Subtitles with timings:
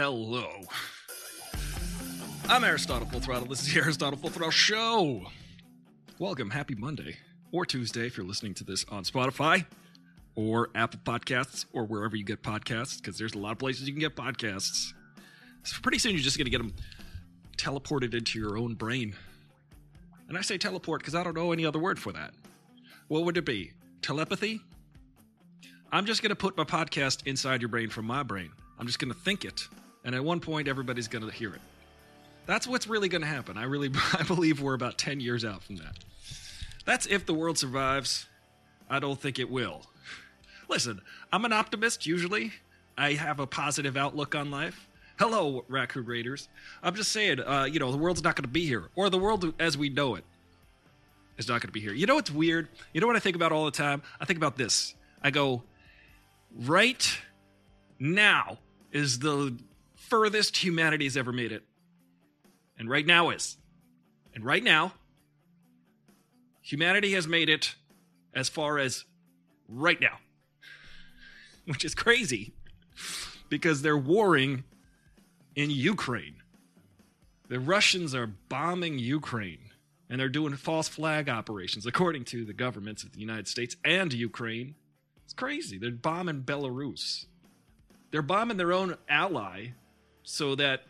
[0.00, 0.46] Hello.
[2.48, 3.48] I'm Aristotle Full Throttle.
[3.48, 5.26] This is the Aristotle Full Throttle Show.
[6.20, 6.50] Welcome.
[6.50, 7.16] Happy Monday
[7.50, 9.66] or Tuesday if you're listening to this on Spotify
[10.36, 13.92] or Apple Podcasts or wherever you get podcasts, because there's a lot of places you
[13.92, 14.92] can get podcasts.
[15.64, 16.74] So pretty soon you're just going to get them
[17.56, 19.16] teleported into your own brain.
[20.28, 22.34] And I say teleport because I don't know any other word for that.
[23.08, 23.72] What would it be?
[24.00, 24.60] Telepathy?
[25.90, 28.52] I'm just going to put my podcast inside your brain from my brain.
[28.78, 29.66] I'm just going to think it.
[30.08, 31.60] And at one point, everybody's going to hear it.
[32.46, 33.58] That's what's really going to happen.
[33.58, 35.98] I really I believe we're about 10 years out from that.
[36.86, 38.26] That's if the world survives.
[38.88, 39.82] I don't think it will.
[40.66, 42.54] Listen, I'm an optimist usually.
[42.96, 44.88] I have a positive outlook on life.
[45.18, 46.48] Hello, Raccoon Raiders.
[46.82, 49.18] I'm just saying, uh, you know, the world's not going to be here, or the
[49.18, 50.24] world as we know it
[51.36, 51.92] is not going to be here.
[51.92, 52.68] You know what's weird?
[52.94, 54.00] You know what I think about all the time?
[54.18, 54.94] I think about this.
[55.22, 55.64] I go,
[56.56, 57.18] right
[57.98, 58.56] now
[58.90, 59.54] is the
[60.08, 61.64] furthest humanity's ever made it.
[62.78, 63.56] And right now is.
[64.34, 64.92] And right now,
[66.62, 67.74] humanity has made it
[68.34, 69.04] as far as
[69.68, 70.18] right now,
[71.66, 72.52] which is crazy
[73.48, 74.64] because they're warring
[75.56, 76.36] in Ukraine.
[77.48, 79.70] The Russians are bombing Ukraine
[80.10, 84.12] and they're doing false flag operations, according to the governments of the United States and
[84.12, 84.74] Ukraine.
[85.24, 85.78] It's crazy.
[85.78, 87.26] They're bombing Belarus.
[88.10, 89.72] They're bombing their own ally
[90.28, 90.82] so that,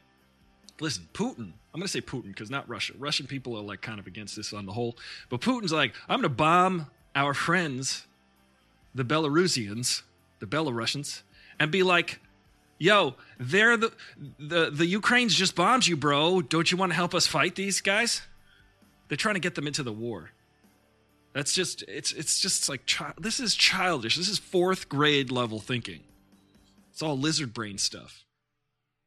[0.81, 2.95] listen, Putin, I'm going to say Putin because not Russia.
[2.99, 4.97] Russian people are like kind of against this on the whole.
[5.29, 8.09] But Putin's like, I'm going to bomb our friends,
[8.97, 10.03] the Belarusians,
[10.41, 11.23] the Belarusians,
[11.61, 12.19] and be like,
[12.79, 13.93] yo, they're the,
[14.41, 16.41] the, the Ukraine's just bombed you, bro.
[16.41, 18.23] Don't you want to help us fight these guys?
[19.07, 20.31] They're trying to get them into the war.
[21.33, 24.17] That's just it's it's just like this is childish.
[24.17, 26.01] This is fourth grade level thinking.
[26.91, 28.25] It's all lizard brain stuff.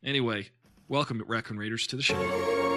[0.03, 0.49] Anyway,
[0.87, 2.70] welcome Raccoon Raiders to the show.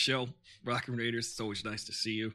[0.00, 0.28] Show,
[0.64, 1.28] Rockin' Raiders.
[1.28, 2.32] It's always nice to see you.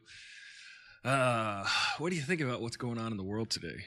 [1.04, 1.66] Uh,
[1.98, 3.86] what do you think about what's going on in the world today?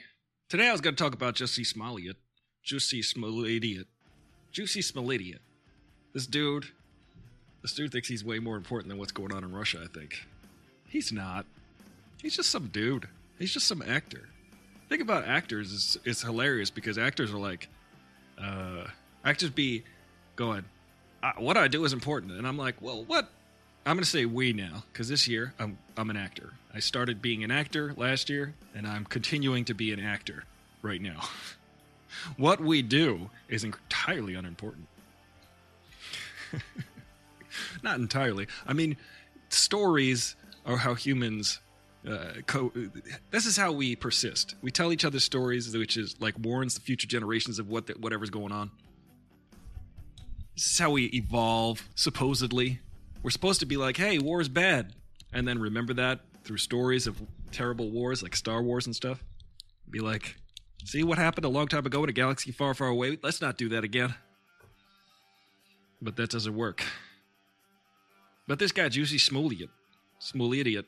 [0.49, 2.17] Today I was going to talk about Jussie Smollett.
[2.63, 3.87] Juicy Smollett.
[4.51, 5.39] Juicy Smollett.
[6.13, 6.65] This dude,
[7.61, 10.25] this dude thinks he's way more important than what's going on in Russia, I think.
[10.87, 11.45] He's not.
[12.21, 13.07] He's just some dude.
[13.37, 14.27] He's just some actor.
[14.89, 17.69] Think about actors is it's hilarious because actors are like,
[18.41, 18.85] uh,
[19.23, 19.83] actors be
[20.35, 20.65] going,
[21.21, 23.29] uh, what I do is important, and I'm like, well, what?
[23.89, 26.53] I'm gonna say we now because this year I'm I'm an actor.
[26.71, 30.43] I started being an actor last year, and I'm continuing to be an actor
[30.83, 31.21] right now.
[32.37, 34.85] what we do is entirely unimportant.
[37.81, 38.45] Not entirely.
[38.67, 38.95] I mean,
[39.49, 40.35] stories
[40.67, 41.59] are how humans.
[42.07, 42.71] Uh, co-
[43.31, 44.53] this is how we persist.
[44.61, 47.93] We tell each other stories, which is like warns the future generations of what the,
[47.93, 48.69] whatever's going on.
[50.55, 51.89] This is how we evolve.
[51.95, 52.81] Supposedly,
[53.23, 54.93] we're supposed to be like, "Hey, war is bad,"
[55.33, 57.21] and then remember that through stories of
[57.51, 59.23] terrible wars, like Star Wars and stuff.
[59.89, 60.37] Be like,
[60.85, 63.17] "See what happened a long time ago in a galaxy far, far away?
[63.21, 64.15] Let's not do that again."
[66.01, 66.83] but that doesn't work.
[68.47, 69.69] But this guy, Juicy Smollett,
[70.19, 70.85] Smollett,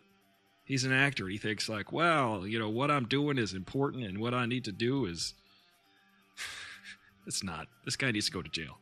[0.65, 1.27] he's an actor.
[1.27, 4.65] He thinks like, well, you know, what I'm doing is important, and what I need
[4.65, 5.33] to do is.
[7.27, 7.67] it's not.
[7.85, 8.77] This guy needs to go to jail,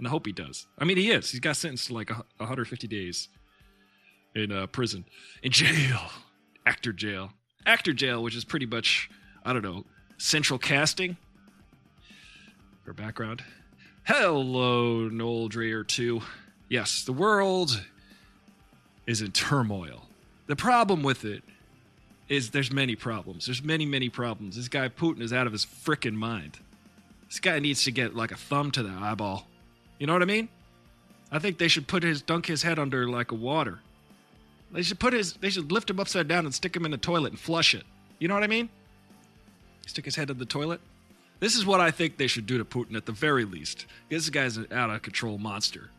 [0.00, 0.66] and I hope he does.
[0.78, 1.30] I mean, he is.
[1.30, 3.28] He's got sentenced to like a 150 days
[4.34, 5.04] in uh, prison,
[5.42, 6.00] in jail,
[6.66, 7.32] actor jail,
[7.66, 9.10] actor jail, which is pretty much,
[9.44, 9.84] I don't know,
[10.16, 11.18] central casting
[12.82, 13.44] for background.
[14.04, 16.22] Hello, Noel Dreyer 2.
[16.70, 17.84] Yes, the world
[19.06, 20.06] is in turmoil.
[20.46, 21.42] The problem with it
[22.30, 23.44] is there's many problems.
[23.44, 24.56] There's many, many problems.
[24.56, 26.58] This guy Putin is out of his frickin' mind.
[27.28, 29.49] This guy needs to get like a thumb to the eyeball.
[30.00, 30.48] You know what I mean?
[31.30, 33.78] I think they should put his dunk his head under like a water.
[34.72, 36.96] They should put his they should lift him upside down and stick him in the
[36.96, 37.84] toilet and flush it.
[38.18, 38.70] You know what I mean?
[39.86, 40.80] Stick his head in the toilet.
[41.38, 43.86] This is what I think they should do to Putin at the very least.
[44.08, 45.90] This guy's an out of control monster.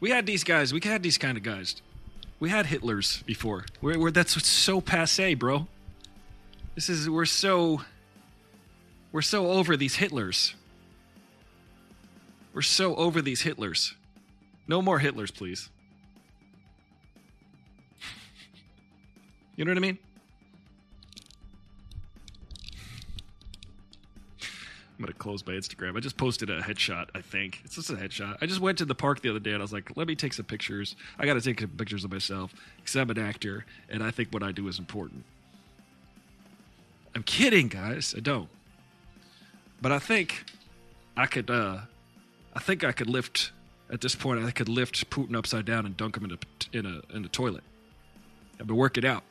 [0.00, 1.76] We had these guys, we had these kind of guys
[2.38, 3.64] We had Hitlers before.
[3.80, 5.68] We're, we're that's so passe, bro.
[6.74, 7.82] This is we're so
[9.12, 10.54] we're so over these Hitlers.
[12.56, 13.92] We're so over these Hitlers.
[14.66, 15.68] No more Hitlers, please.
[19.56, 19.98] You know what I mean?
[24.40, 25.98] I'm gonna close my Instagram.
[25.98, 27.10] I just posted a headshot.
[27.14, 28.38] I think it's just a headshot.
[28.40, 30.16] I just went to the park the other day and I was like, let me
[30.16, 30.96] take some pictures.
[31.18, 34.32] I got to take some pictures of myself because I'm an actor and I think
[34.32, 35.24] what I do is important.
[37.14, 38.14] I'm kidding, guys.
[38.16, 38.48] I don't.
[39.82, 40.46] But I think
[41.18, 41.50] I could.
[41.50, 41.80] uh
[42.56, 43.52] I think I could lift.
[43.88, 46.86] At this point, I could lift Putin upside down and dunk him in a in
[46.86, 47.62] a in a toilet.
[48.58, 49.22] I've been working out.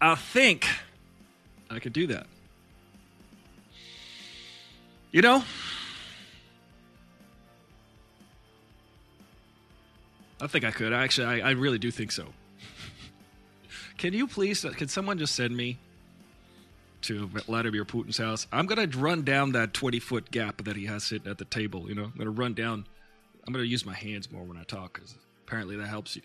[0.00, 0.66] I think
[1.68, 2.26] I could do that.
[5.12, 5.44] You know?
[10.40, 10.94] I think I could.
[10.94, 12.28] Actually, I, I really do think so.
[13.98, 15.78] can you please, uh, can someone just send me
[17.02, 18.46] to Vladimir Putin's house?
[18.52, 21.88] I'm to run down that 20 foot gap that he has sitting at the table.
[21.88, 22.86] You know, I'm to run down.
[23.46, 25.14] I'm to use my hands more when I talk because
[25.46, 26.22] apparently that helps you.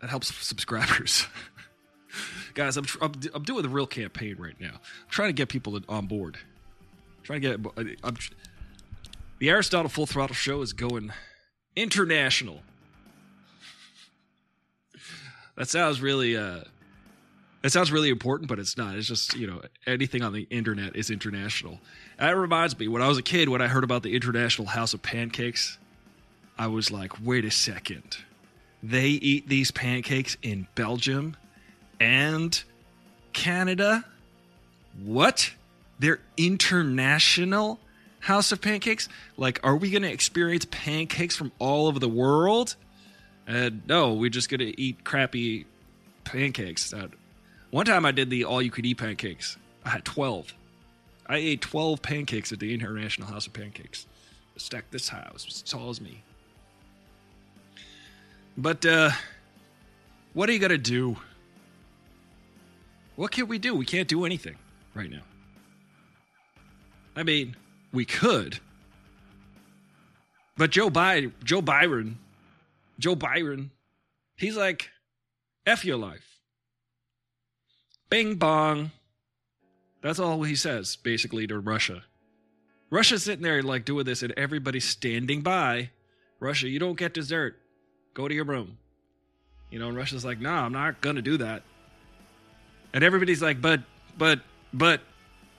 [0.00, 1.26] That helps subscribers.
[2.54, 4.72] Guys, I'm, tr- I'm, I'm doing the real campaign right now.
[4.74, 6.36] I'm trying to get people on board.
[7.18, 7.96] I'm trying to get.
[8.02, 8.32] I'm, tr-
[9.38, 11.12] the Aristotle Full Throttle Show is going
[11.74, 12.60] international.
[15.56, 16.36] That sounds really.
[16.36, 16.64] Uh,
[17.66, 18.94] that sounds really important, but it's not.
[18.94, 21.80] It's just you know anything on the internet is international.
[22.16, 24.94] That reminds me when I was a kid when I heard about the International House
[24.94, 25.76] of Pancakes,
[26.56, 28.18] I was like, wait a second,
[28.84, 31.36] they eat these pancakes in Belgium
[31.98, 32.62] and
[33.32, 34.04] Canada.
[35.02, 35.50] What?
[35.98, 37.80] They're international
[38.20, 39.08] House of Pancakes?
[39.36, 42.76] Like, are we going to experience pancakes from all over the world?
[43.48, 45.66] Uh, no, we're just going to eat crappy
[46.22, 46.92] pancakes.
[46.92, 47.08] Uh,
[47.76, 49.58] one time I did the all you could eat pancakes.
[49.84, 50.54] I had 12.
[51.26, 54.06] I ate 12 pancakes at the International House of Pancakes.
[54.56, 55.30] Stacked this high.
[55.34, 56.22] As tall as me.
[58.56, 59.10] But, uh,
[60.32, 61.18] what are you going to do?
[63.16, 63.74] What can we do?
[63.74, 64.56] We can't do anything
[64.94, 65.24] right now.
[67.14, 67.56] I mean,
[67.92, 68.58] we could.
[70.56, 72.20] But Joe By Joe Byron,
[72.98, 73.70] Joe Byron,
[74.38, 74.88] he's like,
[75.66, 76.35] F your life.
[78.08, 78.92] Bing bong.
[80.02, 82.04] That's all he says, basically, to Russia.
[82.90, 85.90] Russia's sitting there like doing this, and everybody's standing by.
[86.38, 87.56] Russia, you don't get dessert.
[88.14, 88.78] Go to your room.
[89.70, 91.62] You know, and Russia's like, no, I'm not gonna do that.
[92.94, 93.80] And everybody's like, but,
[94.16, 94.40] but,
[94.72, 95.00] but,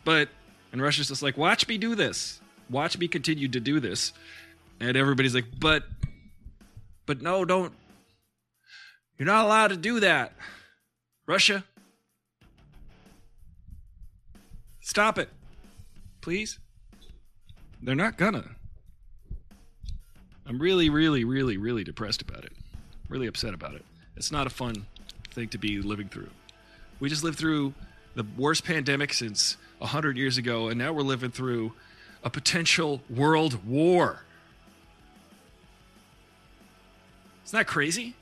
[0.06, 0.30] but.
[0.72, 2.40] And Russia's just like, watch me do this.
[2.70, 4.14] Watch me continue to do this.
[4.80, 5.84] And everybody's like, but,
[7.06, 7.74] but no, don't.
[9.18, 10.34] You're not allowed to do that.
[11.28, 11.66] Russia.
[14.88, 15.28] Stop it.
[16.22, 16.60] Please.
[17.84, 18.52] They're not gonna.
[20.46, 22.54] I'm really, really, really, really depressed about it.
[23.10, 23.84] Really upset about it.
[24.16, 24.86] It's not a fun
[25.32, 26.30] thing to be living through.
[27.02, 27.74] We just lived through
[28.16, 31.74] the worst pandemic since 100 years ago, and now we're living through
[32.24, 34.24] a potential world war.
[37.44, 38.16] Isn't that crazy?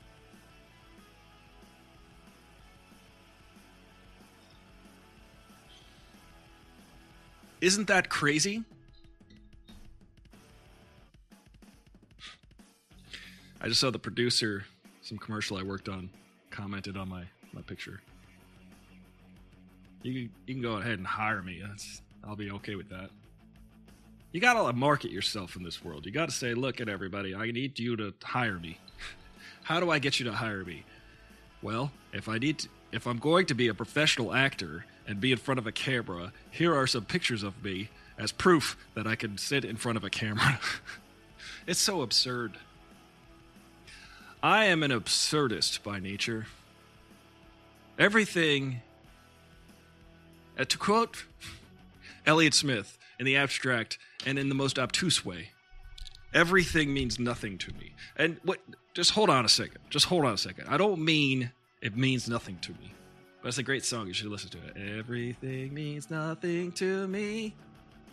[7.60, 8.64] Isn't that crazy?
[13.60, 14.64] I just saw the producer,
[15.02, 16.10] some commercial I worked on,
[16.50, 18.00] commented on my, my picture.
[20.02, 21.62] You can, you can go ahead and hire me.
[21.66, 23.10] That's, I'll be okay with that.
[24.32, 26.04] You gotta market yourself in this world.
[26.04, 27.34] You gotta say, look at everybody.
[27.34, 28.78] I need you to hire me.
[29.62, 30.84] How do I get you to hire me?
[31.62, 35.32] Well, if I need to, if I'm going to be a professional actor and be
[35.32, 39.14] in front of a camera, here are some pictures of me as proof that I
[39.14, 40.58] can sit in front of a camera.
[41.66, 42.54] it's so absurd.
[44.42, 46.46] I am an absurdist by nature.
[47.98, 48.80] Everything,
[50.58, 51.24] uh, to quote
[52.26, 55.50] Elliott Smith in the abstract and in the most obtuse way,
[56.34, 57.92] everything means nothing to me.
[58.16, 58.60] And what?
[58.94, 59.78] Just hold on a second.
[59.90, 60.68] Just hold on a second.
[60.68, 61.50] I don't mean
[61.82, 62.92] it means nothing to me.
[63.46, 64.08] But it's a great song.
[64.08, 64.98] You should listen to it.
[64.98, 67.54] Everything means nothing to me.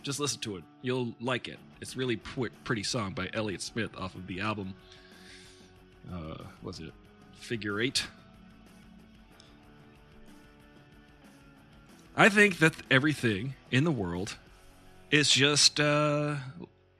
[0.04, 0.62] Just listen to it.
[0.80, 1.58] You'll like it.
[1.80, 4.74] It's really pr- pretty song by Elliott Smith off of the album.
[6.08, 6.92] Uh, was it
[7.32, 8.06] Figure Eight?
[12.16, 14.36] I think that everything in the world
[15.10, 16.36] is just uh,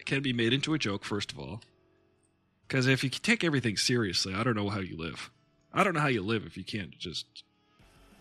[0.06, 1.04] can be made into a joke.
[1.04, 1.60] First of all,
[2.66, 5.30] Because if you take everything seriously, I don't know how you live.
[5.72, 7.43] I don't know how you live if you can't just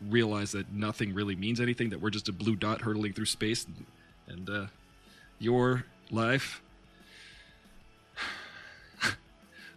[0.09, 3.65] realize that nothing really means anything, that we're just a blue dot hurtling through space,
[3.65, 3.85] and,
[4.27, 4.67] and uh,
[5.39, 6.61] your life.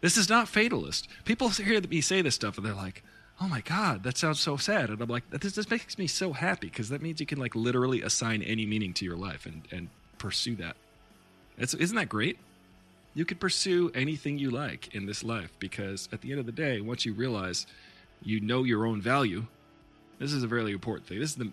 [0.01, 1.09] this is not fatalist.
[1.25, 3.03] People hear me say this stuff and they're like,
[3.41, 6.33] oh my god that sounds so sad and i'm like this, this makes me so
[6.33, 9.63] happy because that means you can like literally assign any meaning to your life and,
[9.71, 10.77] and pursue that
[11.59, 12.39] it's, isn't that great
[13.15, 16.53] you could pursue anything you like in this life because at the end of the
[16.53, 17.67] day once you realize
[18.23, 19.47] you know your own value
[20.19, 21.53] this is a very important thing this is the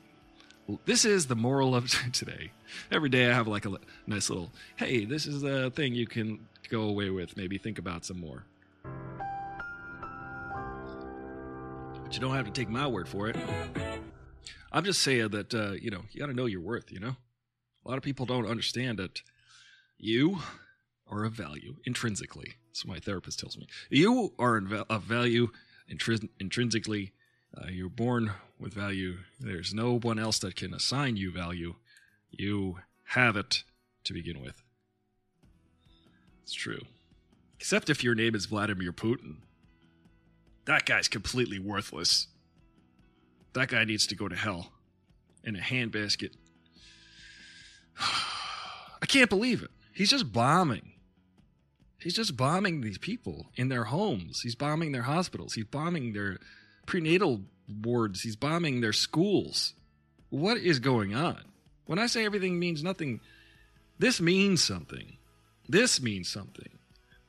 [0.85, 2.51] this is the moral of today
[2.91, 3.77] every day i have like a
[4.07, 6.39] nice little hey this is a thing you can
[6.69, 8.43] go away with maybe think about some more
[12.03, 13.35] but you don't have to take my word for it
[14.71, 17.15] i'm just saying that uh, you know you got to know your worth you know
[17.85, 19.21] a lot of people don't understand that
[19.97, 20.39] you
[21.07, 22.55] are of value intrinsically.
[22.83, 23.67] What my therapist tells me.
[23.89, 25.49] You are of value
[25.87, 27.13] intrinsically.
[27.55, 29.17] Uh, you're born with value.
[29.39, 31.75] There's no one else that can assign you value.
[32.31, 32.79] You
[33.09, 33.63] have it
[34.05, 34.61] to begin with.
[36.41, 36.81] It's true.
[37.59, 39.37] Except if your name is Vladimir Putin.
[40.65, 42.27] That guy's completely worthless.
[43.53, 44.71] That guy needs to go to hell
[45.43, 46.31] in a handbasket.
[47.99, 49.71] I can't believe it.
[49.93, 50.93] He's just bombing.
[51.99, 54.41] He's just bombing these people in their homes.
[54.41, 55.53] He's bombing their hospitals.
[55.53, 56.39] He's bombing their
[56.85, 57.41] prenatal
[57.81, 58.21] wards.
[58.21, 59.73] He's bombing their schools.
[60.29, 61.39] What is going on?
[61.85, 63.19] When I say everything means nothing,
[63.99, 65.17] this means something.
[65.67, 66.69] This means something.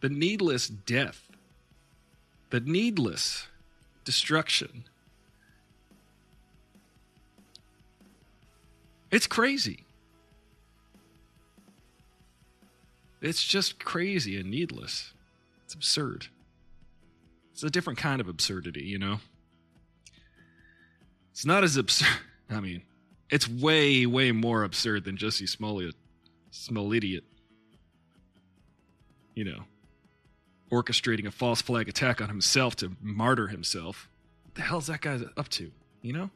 [0.01, 1.31] The needless death,
[2.51, 3.47] the needless
[4.05, 4.85] destruction.
[9.11, 9.85] It's crazy.
[13.23, 15.13] It's just crazy and needless.
[15.65, 16.27] It's absurd.
[17.53, 19.21] It's a different kind of absurdity, you know?
[21.35, 22.07] It's not as absurd.
[22.51, 22.83] I mean,
[23.29, 25.97] it's way, way more absurd than Jesse Smollett,
[26.53, 27.25] Smollett,
[29.35, 29.65] you know,
[30.71, 34.09] orchestrating a false flag attack on himself to martyr himself.
[34.45, 35.73] What the hell's that guy up to,
[36.03, 36.31] you know?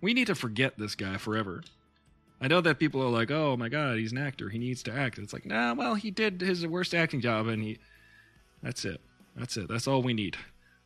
[0.00, 1.62] We need to forget this guy forever.
[2.40, 4.48] I know that people are like, "Oh my God, he's an actor.
[4.48, 5.74] He needs to act." It's like, nah.
[5.74, 7.78] Well, he did his worst acting job, and he.
[8.64, 9.00] That's it.
[9.36, 9.68] That's it.
[9.68, 10.36] That's all we need.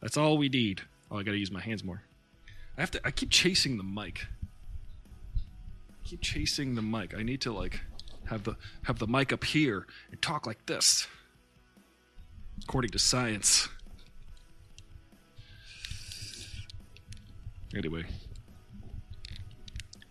[0.02, 0.82] That's all we need.
[1.10, 2.02] Oh, I gotta use my hands more.
[2.78, 3.00] I have to.
[3.04, 4.26] I keep chasing the mic.
[5.90, 7.12] I keep chasing the mic.
[7.12, 7.80] I need to like
[8.26, 11.08] have the have the mic up here and talk like this.
[12.62, 13.68] According to science.
[17.76, 18.04] Anyway.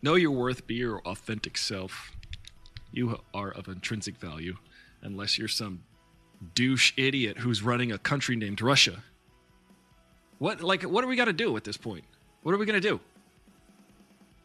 [0.02, 2.12] Know your worth, be your authentic self.
[2.92, 4.58] You are of intrinsic value,
[5.02, 5.84] unless you're some
[6.54, 9.04] douche idiot who's running a country named Russia.
[10.38, 12.04] What like what do we got to do at this point?
[12.48, 13.02] What are we going to do?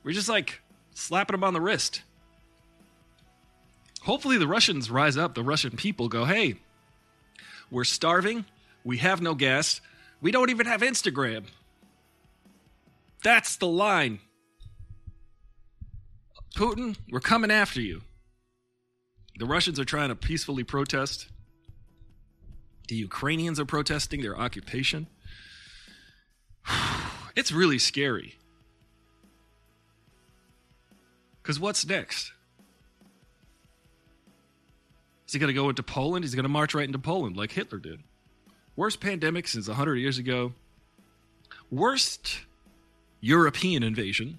[0.02, 0.60] We're just like
[0.92, 2.02] slapping them on the wrist.
[4.00, 6.56] Hopefully the Russians rise up, the Russian people go, "Hey,
[7.70, 8.44] we're starving.
[8.82, 9.80] We have no gas.
[10.20, 11.44] We don't even have Instagram."
[13.22, 14.18] That's the line.
[16.56, 18.02] Putin, we're coming after you.
[19.36, 21.28] The Russians are trying to peacefully protest.
[22.88, 25.06] The Ukrainians are protesting their occupation.
[27.34, 28.36] It's really scary.
[31.42, 32.32] Because what's next?
[35.26, 36.24] Is he going to go into Poland?
[36.24, 38.00] He's going to march right into Poland like Hitler did.
[38.76, 40.52] Worst pandemic since 100 years ago.
[41.70, 42.40] Worst
[43.20, 44.38] European invasion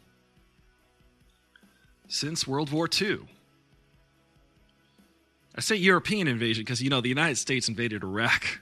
[2.07, 3.21] since World War II.
[5.55, 8.61] I say European invasion because, you know, the United States invaded Iraq.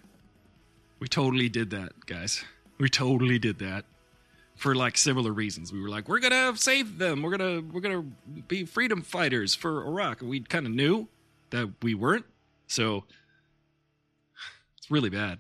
[1.00, 2.44] We totally did that, guys.
[2.78, 3.86] We totally did that
[4.62, 5.74] for like similar reasons.
[5.74, 7.24] We were like, we're gonna save them.
[7.24, 8.06] We're gonna we're gonna
[8.48, 10.22] be freedom fighters for Iraq.
[10.22, 11.08] And we kind of knew
[11.50, 12.26] that we weren't.
[12.68, 13.06] So
[14.78, 15.40] it's really bad.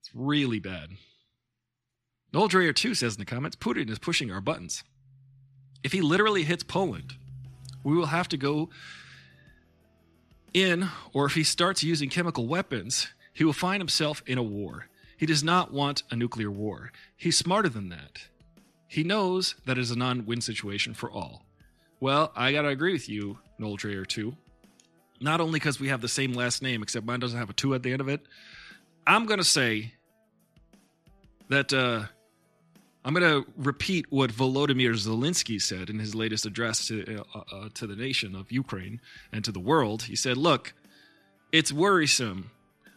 [0.00, 0.90] It's really bad.
[2.34, 4.84] Noel Dreyer 2 says in the comments, Putin is pushing our buttons.
[5.82, 7.14] If he literally hits Poland,
[7.82, 8.68] we will have to go
[10.52, 14.88] in, or if he starts using chemical weapons, he will find himself in a war.
[15.16, 16.92] He does not want a nuclear war.
[17.16, 18.28] He's smarter than that.
[18.88, 21.44] He knows that is a non win situation for all.
[22.00, 24.36] Well, I gotta agree with you, Noel Dreyer, too.
[25.20, 27.74] Not only because we have the same last name, except mine doesn't have a two
[27.74, 28.20] at the end of it.
[29.06, 29.94] I'm gonna say
[31.48, 32.04] that uh,
[33.04, 37.86] I'm to repeat what Volodymyr Zelensky said in his latest address to uh, uh, to
[37.86, 39.00] the nation of Ukraine
[39.32, 40.02] and to the world.
[40.02, 40.74] He said, "Look,
[41.52, 42.50] it's worrisome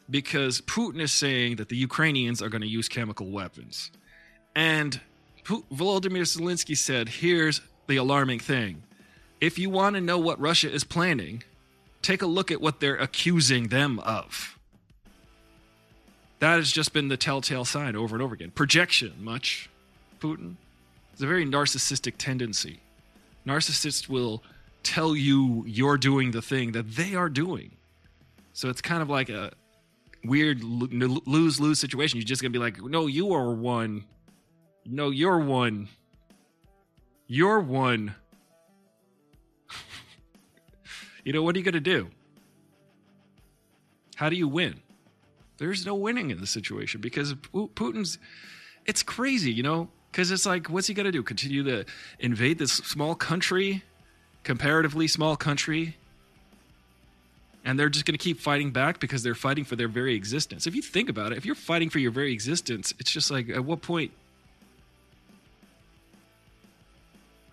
[0.09, 3.91] because Putin is saying that the Ukrainians are going to use chemical weapons.
[4.55, 4.99] And
[5.45, 8.83] Volodymyr Zelensky said, here's the alarming thing.
[9.41, 11.43] If you want to know what Russia is planning,
[12.01, 14.57] take a look at what they're accusing them of.
[16.39, 18.51] That has just been the telltale sign over and over again.
[18.51, 19.69] Projection, much,
[20.19, 20.55] Putin.
[21.13, 22.79] It's a very narcissistic tendency.
[23.45, 24.43] Narcissists will
[24.83, 27.71] tell you you're doing the thing that they are doing.
[28.53, 29.51] So it's kind of like a
[30.23, 32.17] weird lose lose situation.
[32.17, 34.05] You're just to be like, no, you are one.
[34.85, 35.87] No, you're one.
[37.27, 38.15] You're one.
[41.23, 42.09] you know, what are you to do?
[44.15, 44.81] How do you win?
[45.57, 48.17] There's no winning in this situation because Putin's.
[48.85, 51.21] It's crazy, you know, because it's like, what's he to do?
[51.21, 51.85] Continue to
[52.19, 53.83] invade this small country,
[54.43, 55.95] comparatively small country,
[57.65, 60.65] and they're just going to keep fighting back because they're fighting for their very existence.
[60.65, 63.49] If you think about it, if you're fighting for your very existence, it's just like,
[63.49, 64.11] at what point?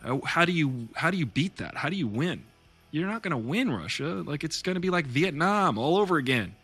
[0.05, 1.77] Uh, how do you how do you beat that?
[1.77, 2.45] How do you win?
[2.93, 4.23] You're not going to win Russia.
[4.25, 6.55] Like it's going to be like Vietnam all over again.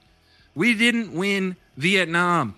[0.55, 2.55] We didn't win Vietnam.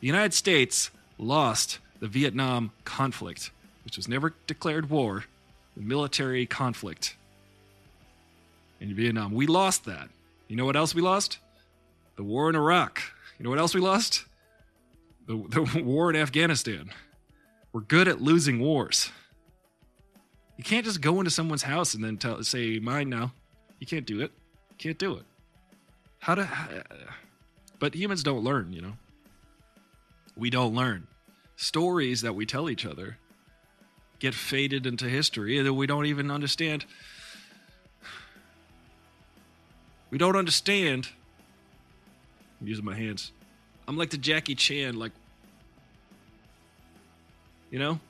[0.00, 3.50] The United States lost the Vietnam conflict,
[3.84, 5.24] which was never declared war,
[5.76, 7.16] the military conflict
[8.80, 9.32] in Vietnam.
[9.32, 10.08] We lost that.
[10.48, 11.38] You know what else we lost?
[12.16, 13.02] The war in Iraq.
[13.38, 14.24] You know what else we lost?
[15.26, 16.90] The, the war in Afghanistan.
[17.72, 19.10] We're good at losing wars.
[20.56, 23.32] You can't just go into someone's house and then tell, say, mine now.
[23.78, 24.32] You can't do it.
[24.70, 25.24] You can't do it.
[26.18, 26.44] How to.
[26.44, 26.68] How,
[27.78, 28.94] but humans don't learn, you know?
[30.34, 31.06] We don't learn.
[31.56, 33.18] Stories that we tell each other
[34.18, 36.84] get faded into history that we don't even understand.
[40.10, 41.08] We don't understand.
[42.60, 43.32] I'm using my hands.
[43.88, 45.12] I'm like the Jackie Chan, like,
[47.70, 48.00] you know?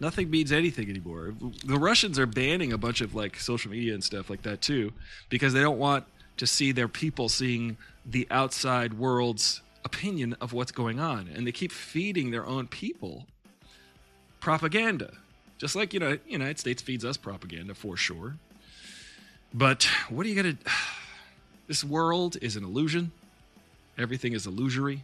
[0.00, 1.34] nothing means anything anymore.
[1.64, 4.92] The Russians are banning a bunch of like social media and stuff like that too
[5.28, 6.04] because they don't want
[6.36, 11.52] to see their people seeing the outside world's opinion of what's going on and they
[11.52, 13.26] keep feeding their own people
[14.40, 15.12] propaganda.
[15.58, 18.36] Just like you know, United States feeds us propaganda for sure.
[19.56, 20.70] But what are you going to
[21.66, 23.10] This world is an illusion.
[23.96, 25.02] Everything is illusory.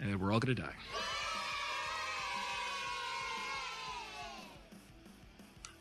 [0.00, 0.74] And we're all going to die.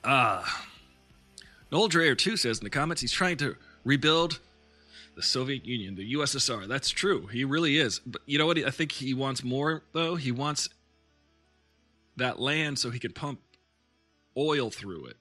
[0.04, 0.66] Ah.
[1.72, 4.40] Noel Dreyer, too, says in the comments he's trying to rebuild
[5.16, 6.68] the Soviet Union, the USSR.
[6.68, 7.28] That's true.
[7.28, 8.00] He really is.
[8.00, 8.60] But you know what?
[8.60, 10.16] I think he wants more, though.
[10.16, 10.70] He wants
[12.16, 13.40] that land so he can pump
[14.38, 15.18] oil through it.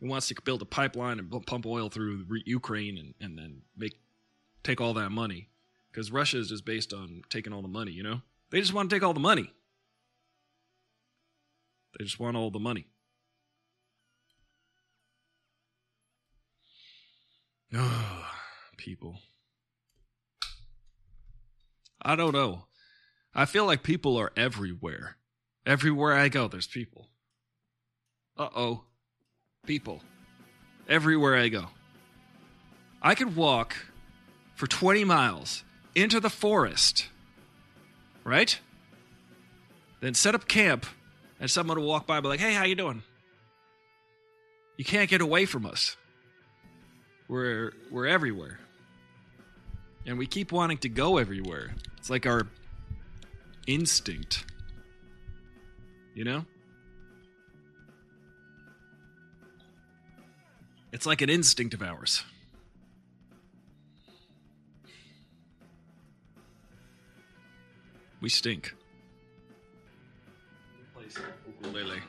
[0.00, 3.98] He wants to build a pipeline and pump oil through Ukraine and, and then make
[4.62, 5.48] take all that money.
[5.90, 8.20] Because Russia is just based on taking all the money, you know?
[8.50, 9.52] They just want to take all the money.
[11.98, 12.86] They just want all the money.
[17.74, 18.24] Oh,
[18.76, 19.18] people.
[22.00, 22.66] I don't know.
[23.34, 25.16] I feel like people are everywhere.
[25.66, 27.08] Everywhere I go, there's people.
[28.36, 28.84] Uh oh.
[29.68, 30.00] People.
[30.88, 31.66] Everywhere I go.
[33.02, 33.76] I could walk
[34.54, 35.62] for 20 miles
[35.94, 37.08] into the forest,
[38.24, 38.58] right?
[40.00, 40.86] Then set up camp,
[41.38, 43.02] and someone will walk by and be like, hey, how you doing?
[44.78, 45.98] You can't get away from us.
[47.28, 48.60] We're we're everywhere.
[50.06, 51.74] And we keep wanting to go everywhere.
[51.98, 52.46] It's like our
[53.66, 54.46] instinct.
[56.14, 56.46] You know?
[60.92, 62.24] It's like an instinct of ours.
[68.20, 68.74] We stink.
[71.62, 72.00] Lily.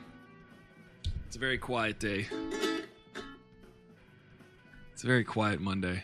[1.26, 2.26] It's a very quiet day.
[4.92, 6.02] It's a very quiet Monday.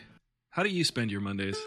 [0.51, 1.57] How do you spend your Mondays?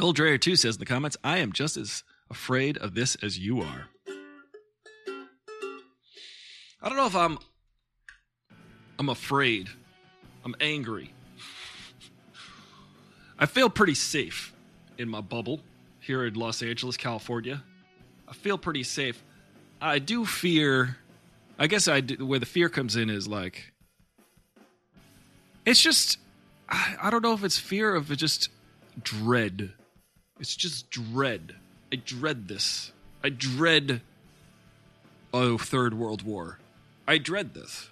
[0.00, 3.38] Noel Dreyer too says in the comments, I am just as afraid of this as
[3.38, 3.88] you are.
[6.82, 7.38] I don't know if I'm
[8.98, 9.68] I'm afraid.
[10.42, 11.12] I'm angry.
[13.38, 14.54] I feel pretty safe
[14.96, 15.60] in my bubble
[15.98, 17.62] here in Los Angeles, California.
[18.26, 19.22] I feel pretty safe.
[19.82, 20.96] I do fear.
[21.58, 23.70] I guess I do, where the fear comes in is like
[25.66, 26.18] it's just
[26.70, 28.48] I, I don't know if it's fear of just
[29.02, 29.74] dread.
[30.40, 31.54] It's just dread.
[31.92, 32.92] I dread this.
[33.22, 34.00] I dread
[35.32, 36.58] oh third world war.
[37.06, 37.90] I dread this.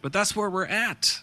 [0.00, 1.20] But that's where we're at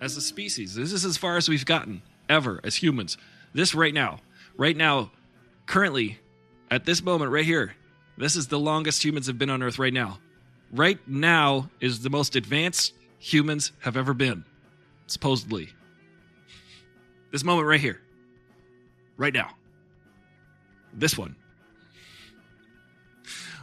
[0.00, 0.74] as a species.
[0.74, 3.16] This is as far as we've gotten ever as humans.
[3.52, 4.18] This right now,
[4.56, 5.10] right now,
[5.66, 6.18] currently,
[6.70, 7.74] at this moment right here,
[8.16, 10.18] this is the longest humans have been on Earth right now.
[10.72, 14.44] Right now is the most advanced humans have ever been,
[15.06, 15.70] supposedly.
[17.34, 18.00] This moment right here,
[19.16, 19.50] right now.
[20.92, 21.34] This one.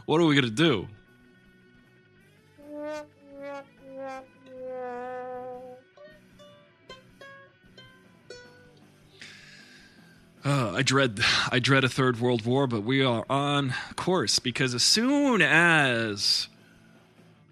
[0.04, 0.88] What are we going to do?
[10.44, 14.74] Uh, I dread, I dread a third world war, but we are on course because
[14.74, 16.48] as soon as,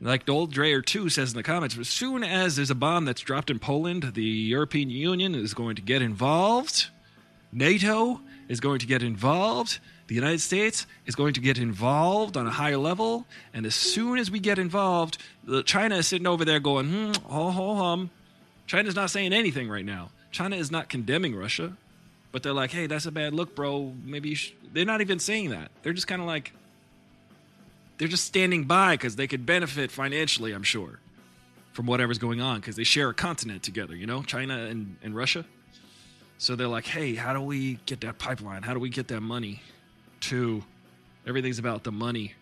[0.00, 3.20] like old Dreyer two says in the comments, as soon as there's a bomb that's
[3.20, 6.88] dropped in Poland, the European Union is going to get involved.
[7.52, 9.78] NATO is going to get involved.
[10.06, 13.26] The United States is going to get involved on a higher level.
[13.54, 15.18] And as soon as we get involved,
[15.66, 18.10] China is sitting over there going, hmm, ho, ho, hum.
[18.66, 20.10] China's not saying anything right now.
[20.32, 21.76] China is not condemning Russia,
[22.32, 23.92] but they're like, hey, that's a bad look, bro.
[24.04, 24.36] Maybe
[24.72, 25.70] they're not even saying that.
[25.82, 26.52] They're just kind of like,
[28.00, 31.00] they're just standing by because they could benefit financially, I'm sure,
[31.74, 35.14] from whatever's going on because they share a continent together, you know, China and, and
[35.14, 35.44] Russia.
[36.38, 38.62] So they're like, hey, how do we get that pipeline?
[38.62, 39.60] How do we get that money
[40.20, 40.64] to?
[41.26, 42.32] Everything's about the money.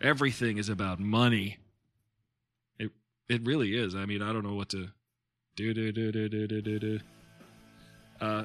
[0.00, 1.58] Everything is about money.
[2.78, 2.92] It
[3.28, 3.96] it really is.
[3.96, 4.88] I mean, I don't know what to
[5.56, 7.00] do do do do do do do do.
[8.20, 8.44] Uh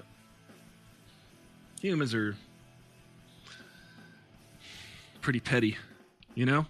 [1.79, 2.35] humans are
[5.21, 5.77] pretty petty,
[6.35, 6.65] you know?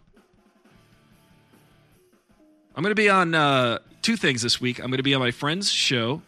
[2.76, 4.80] I'm going to be on uh, two things this week.
[4.80, 6.21] I'm going to be on my friend's show,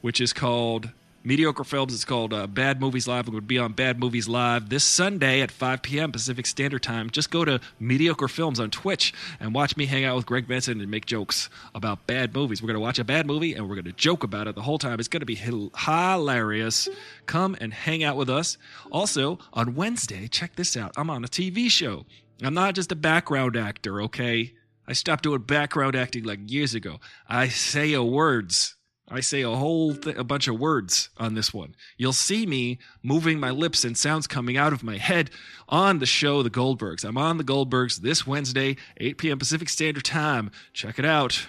[0.00, 0.90] which is called
[1.24, 1.94] Mediocre Films.
[1.94, 3.26] It's called uh, Bad Movies Live.
[3.26, 6.10] I'm going to be on Bad Movies Live this Sunday at 5 p.m.
[6.10, 7.10] Pacific Standard Time.
[7.10, 10.80] Just go to Mediocre Films on Twitch and watch me hang out with Greg Benson
[10.80, 12.62] and make jokes about bad movies.
[12.62, 14.62] We're going to watch a bad movie and we're going to joke about it the
[14.62, 14.98] whole time.
[14.98, 16.88] It's going to be hil- hilarious.
[17.26, 18.58] Come and hang out with us.
[18.90, 20.92] Also, on Wednesday, check this out.
[20.96, 22.04] I'm on a TV show.
[22.46, 24.54] I'm not just a background actor, okay?
[24.86, 26.98] I stopped doing background acting like years ago.
[27.28, 28.76] I say a words.
[29.08, 31.74] I say a whole th- a bunch of words on this one.
[31.98, 35.30] You'll see me moving my lips and sounds coming out of my head
[35.68, 37.04] on the show The Goldbergs.
[37.04, 39.38] I'm on The Goldbergs this Wednesday, 8 p.m.
[39.38, 40.50] Pacific Standard Time.
[40.72, 41.46] Check it out.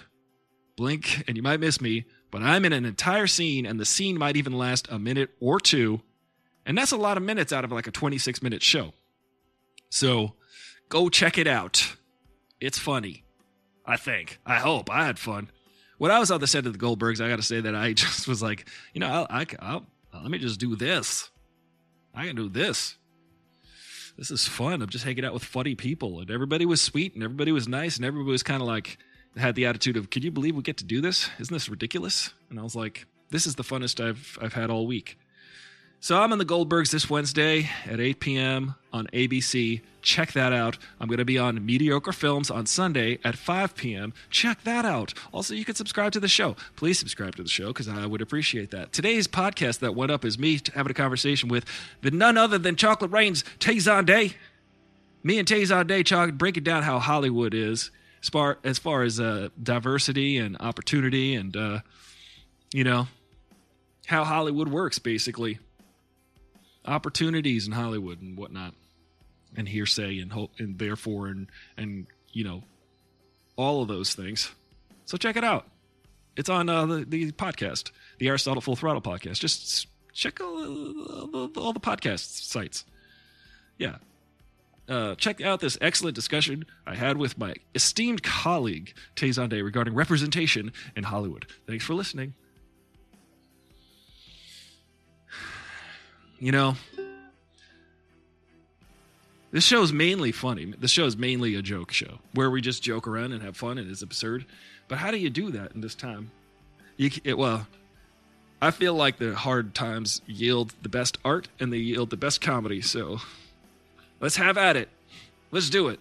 [0.76, 4.18] Blink and you might miss me, but I'm in an entire scene and the scene
[4.18, 6.02] might even last a minute or two.
[6.66, 8.92] And that's a lot of minutes out of like a 26 minute show.
[9.90, 10.34] So
[10.94, 11.96] go check it out.
[12.60, 13.24] It's funny.
[13.84, 14.38] I think.
[14.46, 14.88] I hope.
[14.88, 15.50] I had fun.
[15.98, 17.92] When I was on the set of the Goldbergs, I got to say that I
[18.04, 21.30] just was like, you know, I'll, I, I'll, let me just do this.
[22.14, 22.96] I can do this.
[24.16, 24.80] This is fun.
[24.80, 27.96] I'm just hanging out with funny people, and everybody was sweet, and everybody was nice,
[27.96, 28.96] and everybody was kind of like
[29.36, 31.28] had the attitude of, "Can you believe we get to do this?
[31.40, 34.86] Isn't this ridiculous?" And I was like, "This is the funnest I've I've had all
[34.86, 35.18] week."
[36.04, 38.74] So I'm on the Goldbergs this Wednesday at 8 p.m.
[38.92, 39.80] on ABC.
[40.02, 40.76] Check that out.
[41.00, 44.12] I'm going to be on Mediocre Films on Sunday at 5 p.m.
[44.28, 45.14] Check that out.
[45.32, 46.56] Also, you can subscribe to the show.
[46.76, 48.92] Please subscribe to the show because I would appreciate that.
[48.92, 51.64] Today's podcast that went up is me having a conversation with
[52.02, 54.34] the none other than Chocolate Rain's Tay Zonday.
[55.22, 57.90] Me and Tay Zonday talk breaking down how Hollywood is
[58.22, 61.80] as far as far as uh, diversity and opportunity and uh,
[62.74, 63.08] you know
[64.04, 65.60] how Hollywood works basically
[66.84, 68.74] opportunities in Hollywood and whatnot,
[69.56, 72.62] and hearsay and ho- and therefore and and you know
[73.56, 74.50] all of those things.
[75.04, 75.66] So check it out.
[76.36, 79.38] It's on uh, the the podcast, the Aristotle Full Throttle podcast.
[79.38, 82.84] Just check all the, all the podcast sites.
[83.78, 83.96] Yeah.
[84.86, 89.94] Uh, check out this excellent discussion I had with my esteemed colleague Tay Zonday regarding
[89.94, 91.46] representation in Hollywood.
[91.66, 92.34] Thanks for listening.
[96.44, 96.76] You know,
[99.50, 100.74] this show is mainly funny.
[100.78, 103.78] This show is mainly a joke show where we just joke around and have fun
[103.78, 104.44] and it's absurd.
[104.86, 106.32] But how do you do that in this time?
[106.98, 107.66] You, it, well,
[108.60, 112.42] I feel like the hard times yield the best art and they yield the best
[112.42, 112.82] comedy.
[112.82, 113.20] So
[114.20, 114.90] let's have at it.
[115.50, 115.98] Let's do it.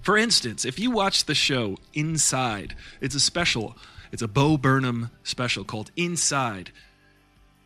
[0.00, 3.76] For instance, if you watch the show Inside, it's a special.
[4.12, 6.70] It's a Bo Burnham special called Inside,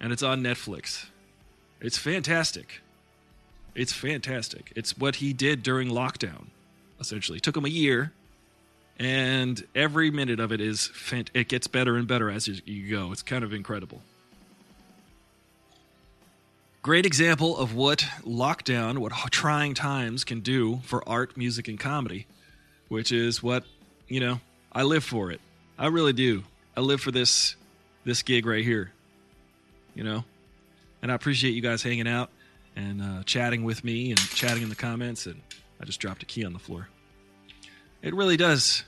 [0.00, 1.08] and it's on Netflix.
[1.80, 2.80] It's fantastic.
[3.74, 4.72] It's fantastic.
[4.74, 6.46] It's what he did during lockdown,
[7.00, 7.38] essentially.
[7.38, 8.12] It took him a year,
[8.98, 13.12] and every minute of it is fant- it gets better and better as you- go.
[13.12, 14.02] It's kind of incredible.
[16.82, 22.26] Great example of what lockdown, what trying times can do for art, music, and comedy,
[22.88, 23.64] which is what
[24.08, 24.40] you know.
[24.72, 25.40] I live for it.
[25.78, 26.44] I really do.
[26.76, 27.56] I live for this
[28.04, 28.92] this gig right here.
[29.94, 30.24] You know,
[31.02, 32.30] and I appreciate you guys hanging out
[32.76, 35.26] and uh, chatting with me and chatting in the comments.
[35.26, 35.40] And
[35.80, 36.88] I just dropped a key on the floor.
[38.02, 38.84] It really does.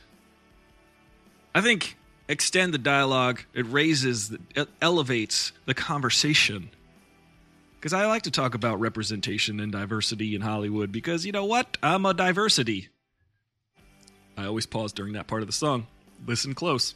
[1.55, 1.97] I think
[2.29, 3.43] extend the dialogue.
[3.55, 6.71] It raises, it elevates the conversation.
[7.75, 10.93] Because I like to talk about representation and diversity in Hollywood.
[10.93, 11.77] Because you know what?
[11.83, 12.89] I'm a diversity.
[14.37, 15.87] I always pause during that part of the song.
[16.27, 16.95] Listen close.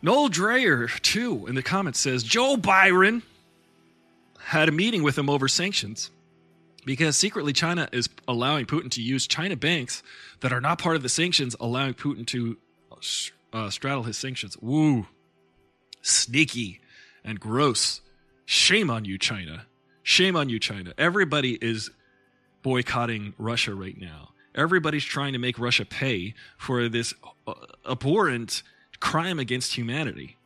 [0.00, 3.22] Noel Dreyer, too, in the comments says Joe Byron
[4.52, 6.10] had a meeting with him over sanctions
[6.84, 10.02] because secretly China is allowing Putin to use China banks
[10.40, 12.58] that are not part of the sanctions, allowing Putin to
[13.54, 14.58] uh, straddle his sanctions.
[14.58, 15.06] Woo.
[16.02, 16.80] Sneaky
[17.24, 18.02] and gross.
[18.44, 19.66] Shame on you, China.
[20.02, 20.92] Shame on you, China.
[20.98, 21.90] Everybody is
[22.62, 24.32] boycotting Russia right now.
[24.54, 27.14] Everybody's trying to make Russia pay for this
[27.46, 27.54] uh,
[27.88, 28.62] abhorrent
[29.00, 30.36] crime against humanity.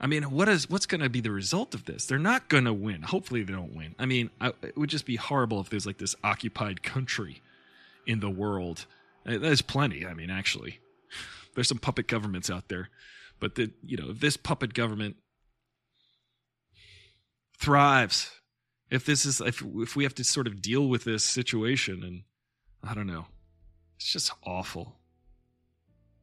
[0.00, 2.06] I mean, what is what's going to be the result of this?
[2.06, 3.02] They're not going to win.
[3.02, 3.94] Hopefully, they don't win.
[3.98, 7.42] I mean, I, it would just be horrible if there's like this occupied country
[8.06, 8.86] in the world.
[9.26, 10.06] Uh, There's plenty.
[10.06, 10.80] I mean, actually,
[11.54, 12.88] there's some puppet governments out there,
[13.38, 15.16] but the you know if this puppet government
[17.58, 18.30] thrives,
[18.90, 22.22] if this is if if we have to sort of deal with this situation, and
[22.82, 23.26] I don't know,
[23.96, 24.96] it's just awful.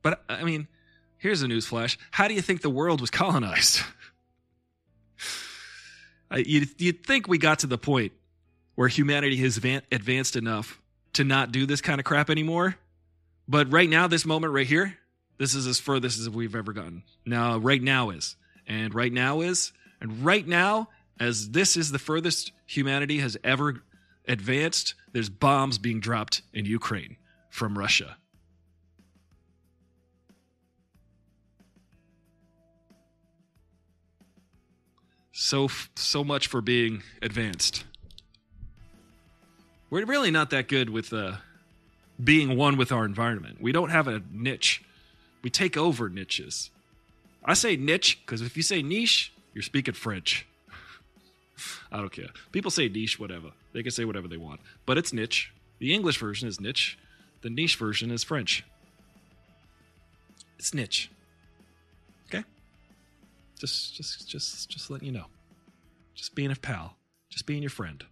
[0.02, 0.68] But I mean,
[1.18, 1.98] Here's a newsflash.
[2.12, 3.82] How do you think the world was colonized?
[6.36, 8.12] You'd, you'd think we got to the point
[8.76, 10.80] where humanity has van- advanced enough
[11.14, 12.76] to not do this kind of crap anymore.
[13.48, 14.98] But right now, this moment right here,
[15.38, 17.04] this is as furthest as we've ever gotten.
[17.26, 18.36] Now, right now is.
[18.68, 19.72] And right now is.
[20.02, 23.84] And right now, as this is the furthest humanity has ever
[24.28, 27.18] advanced, there's bombs being dropped in Ukraine
[27.50, 28.18] from Russia.
[35.38, 37.84] So so much for being advanced.
[39.92, 41.34] We're really not that good with uh,
[42.22, 43.62] being one with our environment.
[43.62, 44.84] We don't have a niche.
[45.44, 46.72] We take over niches.
[47.46, 50.48] I say niche because if you say niche, you're speaking French.
[51.92, 52.30] I don't care.
[52.52, 53.52] People say niche, whatever.
[53.74, 55.54] They can say whatever they want, but it's niche.
[55.78, 56.98] The English version is niche.
[57.44, 58.66] The niche version is French.
[60.58, 61.12] It's niche.
[63.60, 65.26] Just, just, just, just letting you know.
[66.14, 66.96] Just being a pal.
[67.30, 68.04] Just being your friend.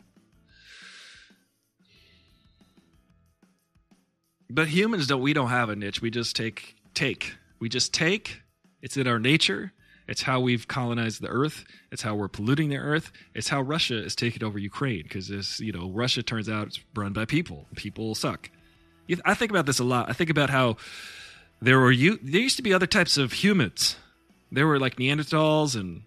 [4.50, 5.22] But humans don't.
[5.22, 6.02] We don't have a niche.
[6.02, 7.36] We just take, take.
[7.60, 8.42] We just take.
[8.82, 9.74] It's in our nature.
[10.08, 11.66] It's how we've colonized the earth.
[11.92, 13.12] It's how we're polluting the earth.
[13.34, 16.80] It's how Russia is taking over Ukraine because this, you know, Russia turns out it's
[16.94, 17.66] run by people.
[17.76, 18.50] People suck.
[19.24, 20.10] I think about this a lot.
[20.10, 20.78] I think about how
[21.62, 22.20] there were you.
[22.22, 23.96] There used to be other types of humans.
[24.56, 26.04] There were like Neanderthals and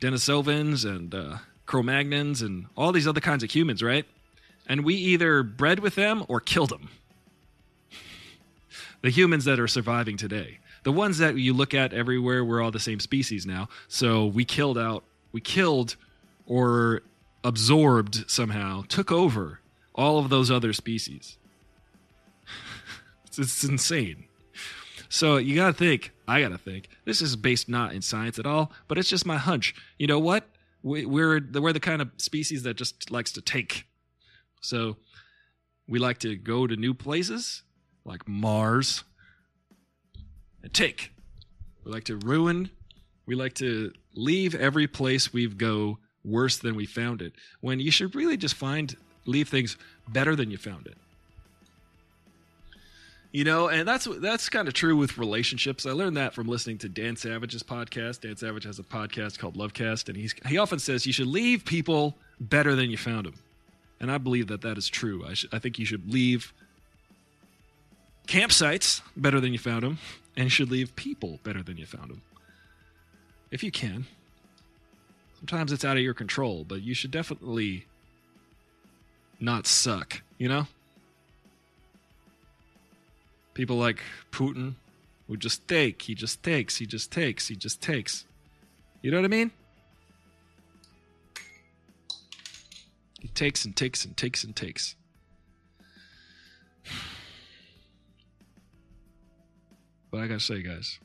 [0.00, 4.06] Denisovans and uh, Cro-Magnons and all these other kinds of humans, right?
[4.68, 6.88] And we either bred with them or killed them.
[9.02, 12.70] The humans that are surviving today, the ones that you look at everywhere, we're all
[12.70, 13.68] the same species now.
[13.88, 15.96] So we killed out, we killed
[16.46, 17.02] or
[17.42, 19.58] absorbed somehow, took over
[19.96, 21.38] all of those other species.
[23.26, 24.26] it's, it's insane.
[25.08, 26.88] So you got to think, I got to think.
[27.04, 29.74] This is based not in science at all, but it's just my hunch.
[29.98, 30.48] You know what?
[30.82, 33.86] We, we're the, we're the kind of species that just likes to take.
[34.60, 34.96] So
[35.86, 37.62] we like to go to new places
[38.04, 39.04] like Mars
[40.62, 41.12] and take.
[41.84, 42.70] We like to ruin.
[43.26, 47.34] We like to leave every place we go worse than we found it.
[47.60, 48.94] When you should really just find
[49.26, 49.76] leave things
[50.08, 50.96] better than you found it.
[53.34, 55.86] You know, and that's that's kind of true with relationships.
[55.86, 58.20] I learned that from listening to Dan Savage's podcast.
[58.20, 61.64] Dan Savage has a podcast called Lovecast, and he's he often says you should leave
[61.64, 63.34] people better than you found them,
[63.98, 65.26] and I believe that that is true.
[65.26, 66.52] I sh- I think you should leave
[68.28, 69.98] campsites better than you found them,
[70.36, 72.22] and you should leave people better than you found them,
[73.50, 74.06] if you can.
[75.40, 77.86] Sometimes it's out of your control, but you should definitely
[79.40, 80.22] not suck.
[80.38, 80.66] You know.
[83.54, 84.74] People like Putin
[85.28, 88.24] who just take, he just takes, he just takes, he just takes.
[89.00, 89.50] You know what I mean?
[93.20, 94.96] He takes and takes and takes and takes.
[100.10, 101.00] But I gotta say, guys,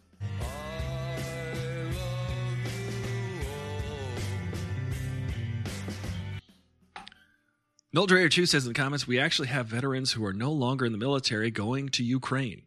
[7.93, 10.91] Dreyer 2 says in the comments, we actually have veterans who are no longer in
[10.91, 12.63] the military going to Ukraine.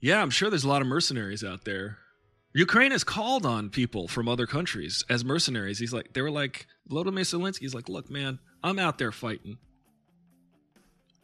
[0.00, 1.98] Yeah, I'm sure there's a lot of mercenaries out there.
[2.54, 5.78] Ukraine has called on people from other countries as mercenaries.
[5.78, 9.58] He's like, they were like, Volodymyr Zelensky's like, look, man, I'm out there fighting.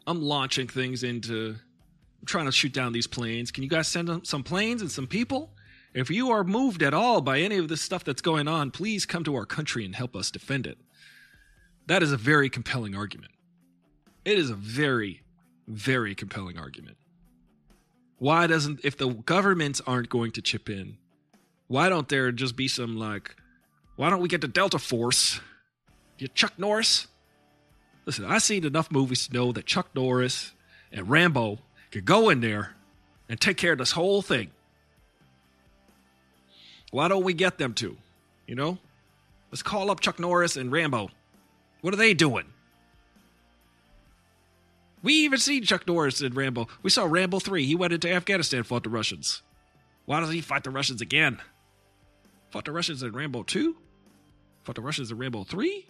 [0.07, 1.57] I'm launching things into,
[2.21, 3.51] I'm trying to shoot down these planes.
[3.51, 5.51] Can you guys send some planes and some people?
[5.93, 9.05] If you are moved at all by any of this stuff that's going on, please
[9.05, 10.79] come to our country and help us defend it.
[11.89, 13.33] That is a very compelling argument.
[14.27, 15.23] It is a very,
[15.67, 16.99] very compelling argument.
[18.19, 20.99] Why doesn't, if the governments aren't going to chip in,
[21.67, 23.35] why don't there just be some like,
[23.97, 25.41] why don't we get the Delta Force?
[26.19, 27.07] You Chuck Norris?
[28.05, 30.53] Listen, I've seen enough movies to know that Chuck Norris
[30.93, 31.59] and Rambo
[31.91, 32.75] could go in there
[33.31, 34.51] and take care of this whole thing.
[36.91, 37.97] Why don't we get them to?
[38.47, 38.77] You know?
[39.51, 41.09] Let's call up Chuck Norris and Rambo.
[41.81, 42.47] What are they doing?
[45.03, 46.67] We even seen Chuck Norris in Rambo.
[46.83, 47.65] We saw Rambo 3.
[47.65, 49.43] He went into Afghanistan, fought the Russians.
[50.07, 51.39] Why doesn't he fight the Russians again?
[52.51, 53.77] Fought the Russians in Rambo 2?
[54.65, 55.87] Fought the Russians in Rambo 3?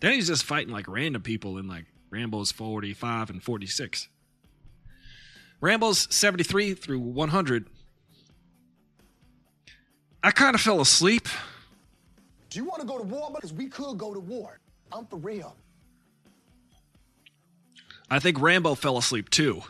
[0.00, 4.08] Then he's just fighting like random people in like Rambo's 45 and 46.
[5.60, 7.66] Rambo's 73 through 100.
[10.22, 11.28] I kind of fell asleep.
[12.50, 13.30] Do you want to go to war?
[13.34, 14.58] Because we could go to war.
[14.92, 15.54] I'm for real.
[18.10, 19.62] I think Rambo fell asleep too.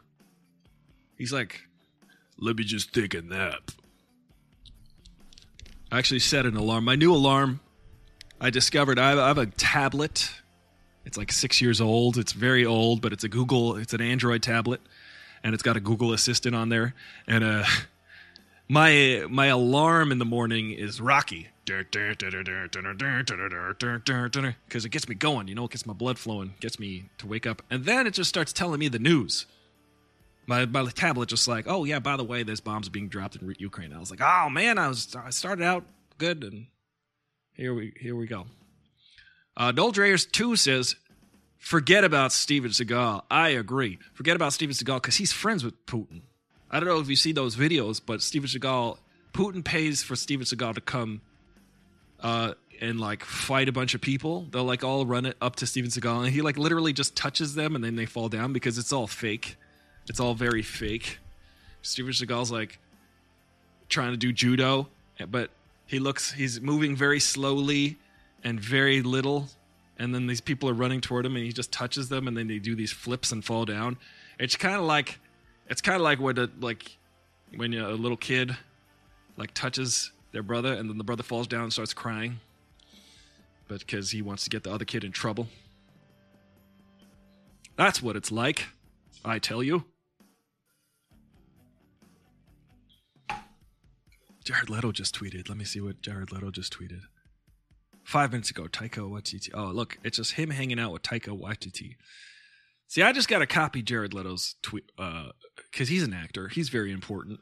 [1.17, 1.63] He's like,
[2.39, 3.73] let me just take a nap.
[5.91, 6.85] I actually set an alarm.
[6.85, 7.61] My new alarm,
[8.41, 10.31] I discovered I have, a tablet.
[11.05, 12.17] It's like six years old.
[12.17, 14.81] It's very old, but it's a Google, it's an Android tablet,
[15.43, 16.95] and it's got a Google Assistant on there.
[17.27, 17.65] And uh,
[18.69, 21.87] my my alarm in the morning is Rocky because
[24.85, 25.49] it gets me going.
[25.49, 28.15] You know, it gets my blood flowing, gets me to wake up, and then it
[28.15, 29.47] just starts telling me the news.
[30.47, 33.55] My my tablet just like, oh yeah, by the way, there's bombs being dropped in
[33.59, 33.93] Ukraine.
[33.93, 35.85] I was like, oh man, I was I started out
[36.19, 36.67] good, and
[37.53, 38.47] here we here we go.
[39.57, 40.95] Uh, Noel Dreyers two says,
[41.59, 43.23] forget about Steven Seagal.
[43.31, 43.99] I agree.
[44.15, 46.23] Forget about Steven Seagal because he's friends with Putin.
[46.71, 48.99] I don't know if you see those videos, but Steven Seagal,
[49.33, 51.23] Putin pays for Steven Seagal to come
[52.21, 54.47] uh, and like fight a bunch of people.
[54.51, 57.55] They'll like all run it up to Steven Seagal, and he like literally just touches
[57.55, 59.57] them, and then they fall down because it's all fake.
[60.09, 61.19] It's all very fake.
[61.83, 62.79] Steven Seagal's like
[63.89, 64.89] trying to do judo,
[65.31, 65.51] but
[65.87, 67.97] he looks he's moving very slowly
[68.45, 69.49] and very little,
[69.99, 72.47] and then these people are running toward him, and he just touches them, and then
[72.47, 73.97] they do these flips and fall down.
[74.39, 75.19] It's kind of like
[75.69, 76.97] it's kind of like when like
[77.57, 78.57] when a little kid
[79.37, 82.41] like touches their brother, and then the brother falls down and starts crying,
[83.67, 85.49] but because he wants to get the other kid in trouble.
[87.77, 88.67] That's what it's like,
[89.25, 89.85] I tell you.
[94.45, 95.49] Jared Leto just tweeted.
[95.49, 97.03] Let me see what Jared Leto just tweeted.
[98.03, 99.51] Five minutes ago, Taika Waititi.
[99.53, 101.97] Oh, look, it's just him hanging out with Taika Waititi.
[102.89, 106.49] See, I just got to copy Jared Leto's tweet uh, because he's an actor.
[106.49, 107.39] He's very important.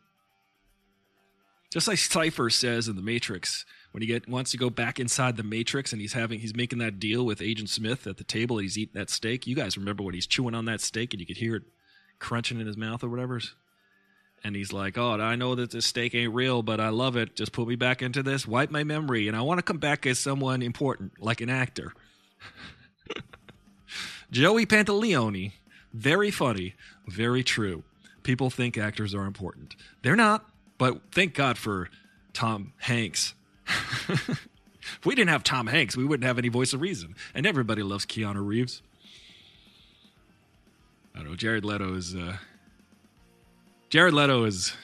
[1.72, 5.36] Just like Cypher says in the Matrix, when he get wants to go back inside
[5.36, 8.58] the Matrix and he's having he's making that deal with Agent Smith at the table,
[8.58, 9.46] and he's eating that steak.
[9.46, 11.62] You guys remember when he's chewing on that steak and you could hear it
[12.18, 13.40] crunching in his mouth or whatever.
[14.42, 17.36] And he's like, "Oh, I know that this steak ain't real, but I love it.
[17.36, 20.06] Just put me back into this, wipe my memory, and I want to come back
[20.06, 21.92] as someone important, like an actor."
[24.30, 25.52] Joey Pantaleone,
[25.92, 26.74] very funny,
[27.06, 27.84] very true.
[28.22, 29.76] People think actors are important.
[30.02, 30.48] They're not,
[30.78, 31.88] but thank God for
[32.32, 33.34] Tom Hanks.
[34.08, 34.40] if
[35.04, 37.14] we didn't have Tom Hanks, we wouldn't have any voice of reason.
[37.34, 38.82] And everybody loves Keanu Reeves.
[41.14, 41.36] I don't know.
[41.36, 42.14] Jared Leto is.
[42.14, 42.36] Uh,
[43.88, 44.74] Jared Leto is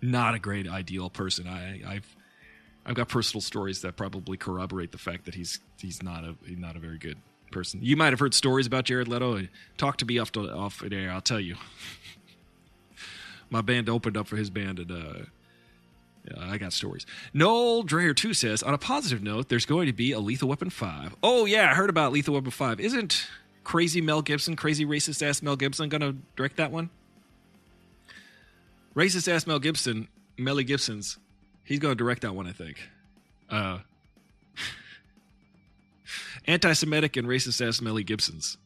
[0.00, 1.48] not a great ideal person.
[1.48, 2.16] I, I've
[2.84, 6.58] I've got personal stories that probably corroborate the fact that he's he's not a he's
[6.58, 7.16] not a very good
[7.50, 7.80] person.
[7.82, 9.46] You might have heard stories about Jared Leto.
[9.76, 11.10] Talk to me off the, off air.
[11.10, 11.56] I'll tell you.
[13.50, 15.24] My band opened up for his band, and uh,
[16.28, 17.06] yeah, I got stories.
[17.32, 20.70] Noel Dreyer 2 says, on a positive note, there's going to be a Lethal Weapon
[20.70, 21.16] 5.
[21.22, 22.80] Oh, yeah, I heard about Lethal Weapon 5.
[22.80, 23.28] Isn't
[23.62, 26.90] crazy Mel Gibson, crazy racist ass Mel Gibson, to direct that one?
[28.94, 31.18] Racist ass Mel Gibson, Melly Gibson's,
[31.62, 32.78] he's to direct that one, I think.
[33.50, 33.78] Uh,
[36.46, 38.56] anti-Semitic and racist ass Melly Gibson's.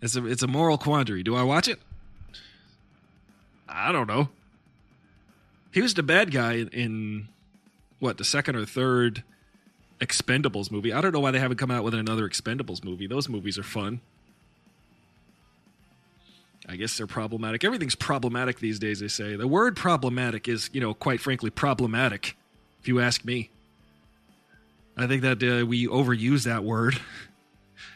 [0.00, 1.22] It's a it's a moral quandary.
[1.22, 1.80] Do I watch it?
[3.68, 4.28] I don't know.
[5.72, 7.28] He was the bad guy in, in
[7.98, 9.22] what the second or third
[10.00, 10.92] Expendables movie.
[10.92, 13.06] I don't know why they haven't come out with another Expendables movie.
[13.06, 14.00] Those movies are fun.
[16.68, 17.64] I guess they're problematic.
[17.64, 19.36] Everything's problematic these days, they say.
[19.36, 22.36] The word problematic is, you know, quite frankly, problematic,
[22.80, 23.50] if you ask me.
[24.98, 26.98] I think that uh, we overuse that word.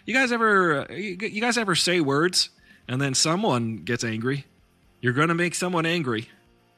[0.05, 2.51] You guys ever uh, you guys ever say words
[2.89, 4.47] and then someone gets angry?
[5.01, 6.29] You're going to make someone angry.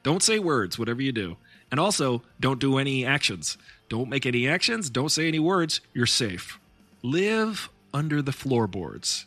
[0.02, 1.36] Don't say words whatever you do.
[1.70, 3.56] And also, don't do any actions.
[3.88, 5.80] Don't make any actions, don't say any words.
[5.94, 6.58] You're safe.
[7.02, 9.26] Live under the floorboards.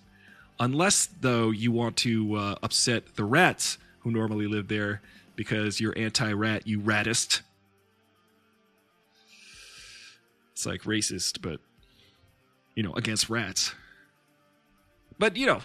[0.59, 5.01] Unless though you want to uh, upset the rats who normally live there
[5.35, 7.41] because you're anti-rat, you ratist.
[10.57, 11.59] It's like racist, but
[12.73, 13.75] you know, against rats.
[15.19, 15.61] But you know,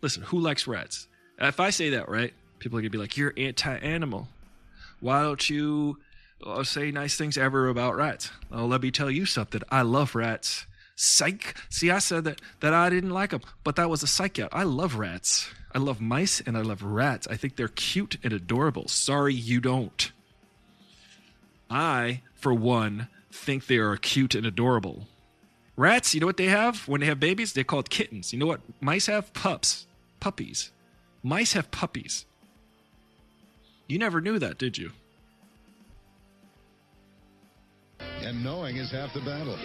[0.00, 1.06] listen, who likes rats?
[1.38, 4.26] If I say that, right, people are gonna be like, "You're anti-animal.
[5.00, 5.98] Why don't you
[6.46, 9.60] uh, say nice things ever about rats?" Well, let me tell you something.
[9.68, 10.64] I love rats.
[10.96, 11.54] Psych.
[11.68, 14.48] See, I said that that I didn't like them, but that was a psych out.
[14.50, 15.50] I love rats.
[15.74, 17.28] I love mice and I love rats.
[17.30, 18.88] I think they're cute and adorable.
[18.88, 20.10] Sorry, you don't.
[21.68, 25.06] I, for one, think they are cute and adorable.
[25.76, 27.52] Rats, you know what they have when they have babies?
[27.52, 28.32] They're called kittens.
[28.32, 29.32] You know what mice have?
[29.32, 29.86] Pups.
[30.20, 30.72] Puppies.
[31.22, 32.26] Mice have puppies.
[33.86, 34.90] You never knew that, did you?
[38.20, 39.56] And knowing is half the battle.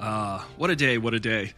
[0.00, 1.52] Ah, what a day, what a day.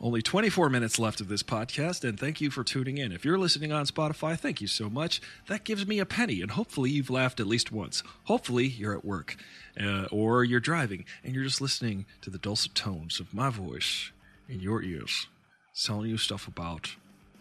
[0.00, 3.10] Only 24 minutes left of this podcast, and thank you for tuning in.
[3.10, 5.20] If you're listening on Spotify, thank you so much.
[5.48, 8.04] That gives me a penny, and hopefully you've laughed at least once.
[8.24, 9.34] Hopefully you're at work
[9.80, 14.12] uh, or you're driving and you're just listening to the dulcet tones of my voice
[14.48, 15.26] in your ears,
[15.74, 16.94] telling you stuff about,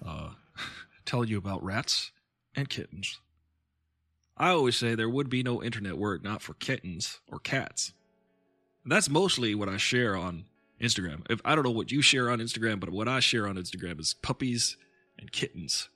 [0.03, 0.30] uh,
[1.05, 2.12] telling you about rats
[2.55, 3.20] and kittens.
[4.36, 7.93] I always say there would be no internet it not for kittens or cats.
[8.84, 10.45] And that's mostly what I share on
[10.82, 11.25] Instagram.
[11.30, 13.99] If I don't know what you share on Instagram, but what I share on Instagram
[13.99, 14.78] is puppies
[15.17, 15.89] and kittens.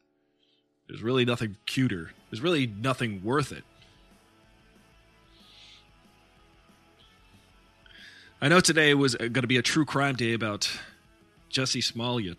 [0.87, 2.11] There's really nothing cuter.
[2.29, 3.63] There's really nothing worth it.
[8.41, 10.69] I know today was going to be a true crime day about
[11.51, 12.37] Jussie Smollett.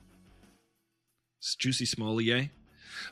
[1.59, 2.51] Juicy Smollett.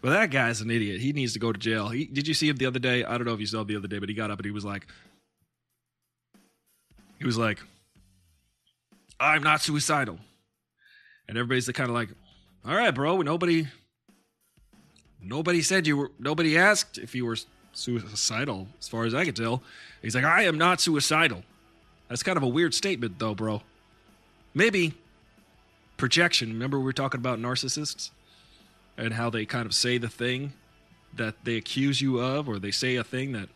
[0.02, 1.00] But that guy's an idiot.
[1.00, 1.88] He needs to go to jail.
[1.88, 3.04] He, did you see him the other day?
[3.04, 4.44] I don't know if you saw him the other day, but he got up and
[4.44, 4.86] he was like,
[7.18, 7.60] he was like,
[9.20, 10.18] I'm not suicidal.
[11.28, 12.08] And everybody's kind of like,
[12.66, 13.68] all right, bro, nobody,
[15.22, 17.36] nobody said you were, nobody asked if you were
[17.72, 19.62] suicidal, as far as I can tell.
[20.02, 21.44] He's like, I am not suicidal.
[22.08, 23.62] That's kind of a weird statement, though, bro.
[24.54, 24.94] Maybe
[25.96, 26.48] projection.
[26.48, 28.10] Remember, we were talking about narcissists
[28.96, 30.54] and how they kind of say the thing
[31.14, 33.48] that they accuse you of, or they say a thing that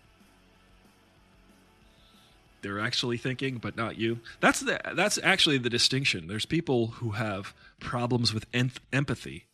[2.64, 4.18] they're actually thinking, but not you.
[4.40, 6.26] That's the that's actually the distinction.
[6.26, 9.44] There's people who have problems with em- empathy.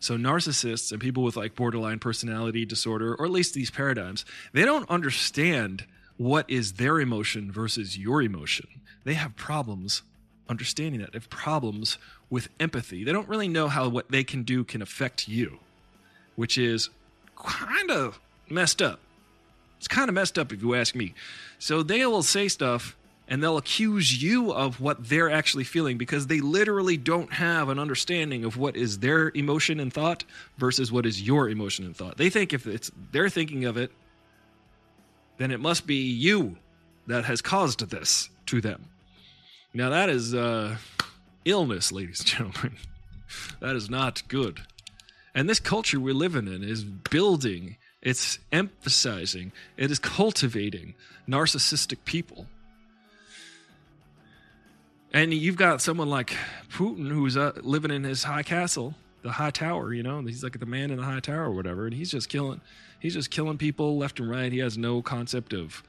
[0.00, 4.64] So narcissists and people with like borderline personality disorder, or at least these paradigms, they
[4.64, 5.86] don't understand
[6.16, 8.66] what is their emotion versus your emotion.
[9.04, 10.02] They have problems
[10.48, 11.12] understanding that.
[11.12, 11.96] They have problems
[12.28, 13.04] with empathy.
[13.04, 15.58] They don't really know how what they can do can affect you,
[16.36, 16.90] which is
[17.36, 19.00] kind of messed up.
[19.78, 21.14] It's kind of messed up if you ask me.
[21.58, 22.96] So they will say stuff
[23.28, 27.78] and they'll accuse you of what they're actually feeling because they literally don't have an
[27.78, 30.24] understanding of what is their emotion and thought
[30.56, 32.16] versus what is your emotion and thought.
[32.16, 33.92] They think if it's they're thinking of it,
[35.36, 36.56] then it must be you
[37.06, 38.86] that has caused this to them.
[39.74, 40.76] Now that is uh,
[41.44, 42.76] illness, ladies and gentlemen.
[43.60, 44.60] that is not good.
[45.34, 50.94] And this culture we're living in is building, it's emphasizing, it is cultivating
[51.28, 52.46] narcissistic people.
[55.12, 56.36] And you've got someone like
[56.70, 60.58] Putin who's uh, living in his high castle, the high tower, you know, he's like
[60.58, 62.60] the man in the high tower or whatever, and he's just killing
[63.00, 64.52] he's just killing people left and right.
[64.52, 65.82] He has no concept of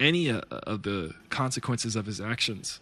[0.00, 2.80] any uh, of the consequences of his actions.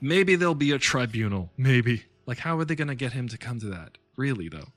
[0.00, 2.04] Maybe there'll be a tribunal, maybe.
[2.26, 3.98] Like how are they going to get him to come to that?
[4.16, 4.68] Really though?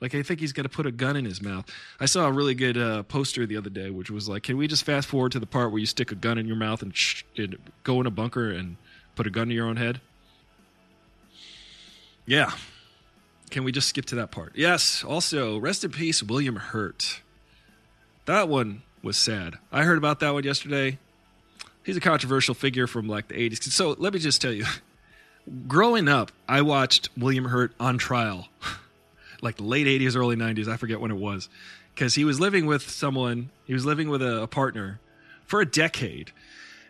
[0.00, 1.64] Like I think he's going to put a gun in his mouth.
[1.98, 4.66] I saw a really good uh, poster the other day, which was like, "Can we
[4.66, 6.94] just fast forward to the part where you stick a gun in your mouth and,
[6.94, 8.76] sh- and go in a bunker and
[9.16, 10.00] put a gun to your own head?"
[12.26, 12.52] Yeah.
[13.50, 14.52] Can we just skip to that part?
[14.56, 15.04] Yes.
[15.04, 17.20] Also, rest in peace, William Hurt.
[18.24, 19.56] That one was sad.
[19.70, 20.98] I heard about that one yesterday.
[21.84, 23.62] he's a controversial figure from like the 80s.
[23.64, 24.64] So let me just tell you,
[25.68, 28.48] growing up, I watched William Hurt on trial,
[29.44, 30.66] like the late 80s, early 90s.
[30.66, 31.48] I forget when it was,
[31.94, 33.50] because he was living with someone.
[33.64, 35.00] He was living with a, a partner
[35.46, 36.32] for a decade,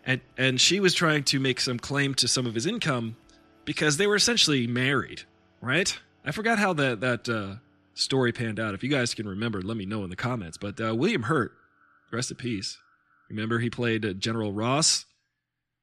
[0.05, 3.17] and and she was trying to make some claim to some of his income
[3.65, 5.23] because they were essentially married,
[5.61, 5.97] right?
[6.25, 7.55] I forgot how that that uh,
[7.93, 8.73] story panned out.
[8.73, 10.57] If you guys can remember, let me know in the comments.
[10.57, 11.51] But uh, William Hurt,
[12.11, 12.77] rest in peace.
[13.29, 15.05] Remember, he played uh, General Ross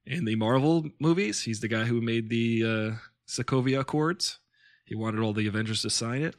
[0.07, 1.43] in the Marvel movies.
[1.43, 2.97] He's the guy who made the uh,
[3.27, 4.39] Sokovia Accords.
[4.85, 6.37] He wanted all the Avengers to sign it.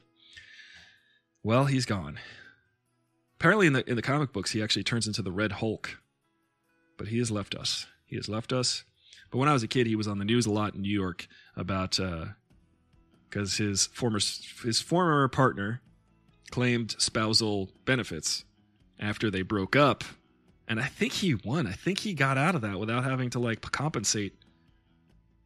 [1.44, 2.18] Well, he's gone.
[3.38, 6.00] Apparently, in the in the comic books, he actually turns into the Red Hulk.
[6.96, 7.86] But he has left us.
[8.06, 8.84] He has left us.
[9.30, 10.92] But when I was a kid, he was on the news a lot in New
[10.92, 12.26] York about uh,
[13.28, 14.20] because his former
[14.64, 15.82] his former partner
[16.50, 18.44] claimed spousal benefits
[18.98, 20.02] after they broke up,
[20.66, 21.66] and I think he won.
[21.66, 24.34] I think he got out of that without having to like compensate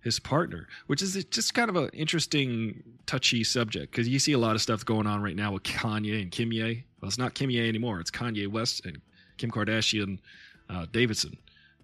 [0.09, 4.39] his partner, which is just kind of an interesting, touchy subject because you see a
[4.39, 6.85] lot of stuff going on right now with Kanye and Kimye.
[7.01, 9.01] Well, it's not Kimye anymore; it's Kanye West and
[9.37, 10.19] Kim Kardashian
[10.71, 11.37] uh, Davidson.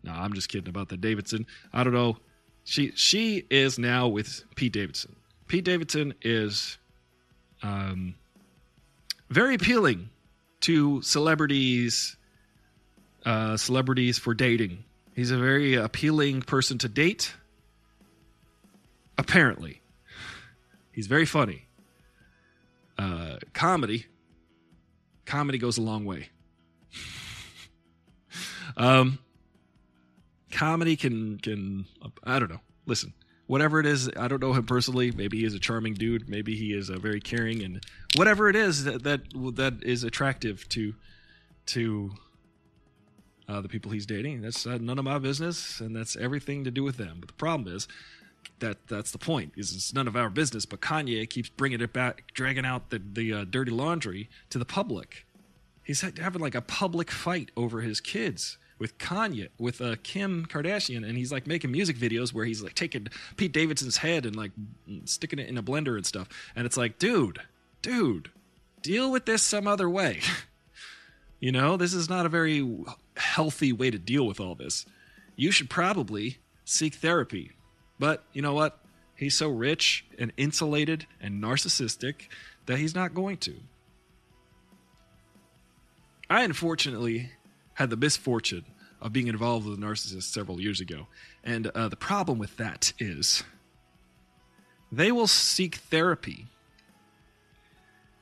[0.02, 1.46] No, I'm just kidding about the Davidson.
[1.72, 2.16] I don't know.
[2.64, 5.16] She she is now with Pete Davidson.
[5.48, 6.78] Pete Davidson is
[7.62, 8.14] um,
[9.28, 10.08] very appealing
[10.60, 12.16] to celebrities,
[13.26, 14.82] uh, celebrities for dating.
[15.14, 17.34] He's a very appealing person to date.
[19.16, 19.82] Apparently,
[20.92, 21.66] he's very funny.
[22.98, 24.06] Uh, comedy,
[25.24, 26.28] comedy goes a long way.
[28.76, 29.18] um,
[30.50, 31.86] comedy can can
[32.22, 32.60] I don't know.
[32.86, 33.12] Listen,
[33.46, 35.10] whatever it is, I don't know him personally.
[35.10, 36.28] Maybe he is a charming dude.
[36.28, 37.84] Maybe he is a very caring and
[38.16, 39.20] whatever it is that that,
[39.56, 40.94] that is attractive to
[41.66, 42.12] to
[43.48, 44.42] uh, the people he's dating.
[44.42, 47.18] That's uh, none of my business, and that's everything to do with them.
[47.20, 47.88] But the problem is
[48.60, 49.52] that that's the point.
[49.56, 50.66] Is it's none of our business.
[50.66, 54.64] But Kanye keeps bringing it back, dragging out the the uh, dirty laundry to the
[54.64, 55.26] public.
[55.82, 61.06] He's having like a public fight over his kids with Kanye, with uh, Kim Kardashian,
[61.08, 64.52] and he's like making music videos where he's like taking Pete Davidson's head and like
[65.04, 66.28] sticking it in a blender and stuff.
[66.56, 67.40] And it's like, dude,
[67.82, 68.30] dude,
[68.82, 70.20] deal with this some other way.
[71.40, 72.66] you know, this is not a very
[73.16, 74.86] healthy way to deal with all this.
[75.36, 77.52] You should probably seek therapy.
[77.98, 78.78] But you know what?
[79.16, 82.28] He's so rich and insulated and narcissistic
[82.66, 83.54] that he's not going to.
[86.28, 87.30] I unfortunately
[87.74, 88.64] had the misfortune
[89.00, 91.06] of being involved with a narcissist several years ago.
[91.44, 93.44] And uh, the problem with that is
[94.90, 96.46] they will seek therapy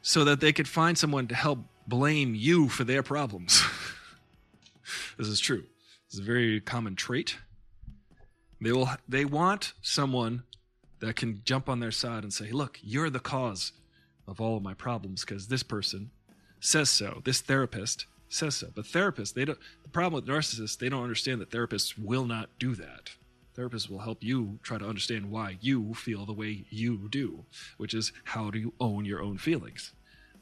[0.03, 3.63] so that they could find someone to help blame you for their problems.
[5.17, 5.65] this is true.
[6.09, 7.39] It's a very common trait.
[8.63, 10.45] They will they want someone
[11.01, 13.73] that can jump on their side and say, "Look, you're the cause
[14.27, 16.11] of all of my problems because this person
[16.61, 17.23] says so.
[17.25, 18.69] This therapist says so.
[18.75, 19.59] But therapists, they don't.
[19.83, 23.11] The problem with narcissists, they don't understand that therapists will not do that.
[23.57, 27.45] Therapists will help you try to understand why you feel the way you do,
[27.77, 29.93] which is how do you own your own feelings.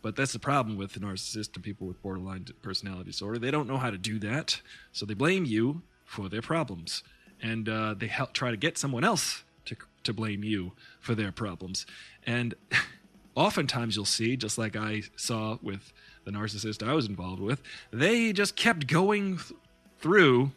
[0.02, 3.38] But that's the problem with the narcissist and people with borderline personality disorder.
[3.38, 4.60] They don't know how to do that,
[4.92, 7.02] so they blame you for their problems,
[7.42, 11.32] and uh, they help try to get someone else to to blame you for their
[11.32, 11.86] problems.
[12.26, 12.54] And
[13.34, 15.92] oftentimes, you'll see, just like I saw with
[16.24, 17.62] the narcissist I was involved with,
[17.92, 19.58] they just kept going th-
[19.98, 20.52] through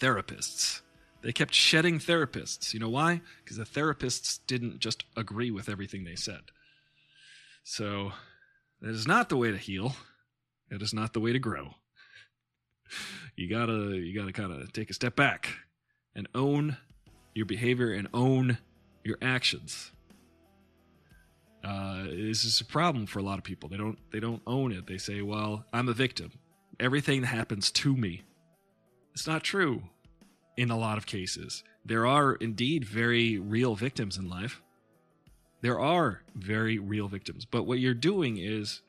[0.00, 0.80] therapists.
[1.22, 2.72] They kept shedding therapists.
[2.72, 3.20] You know why?
[3.42, 6.42] Because the therapists didn't just agree with everything they said.
[7.64, 8.12] So,
[8.80, 9.96] that is not the way to heal.
[10.70, 11.74] That is not the way to grow.
[13.38, 15.50] You gotta, you gotta kind of take a step back
[16.16, 16.76] and own
[17.34, 18.58] your behavior and own
[19.04, 19.92] your actions
[21.66, 23.68] uh, this is a problem for a lot of people.
[23.68, 24.86] They don't they don't own it.
[24.86, 26.30] They say, "Well, I'm a victim.
[26.78, 28.22] Everything that happens to me."
[29.14, 29.82] It's not true.
[30.56, 34.62] In a lot of cases, there are indeed very real victims in life.
[35.60, 38.82] There are very real victims, but what you're doing is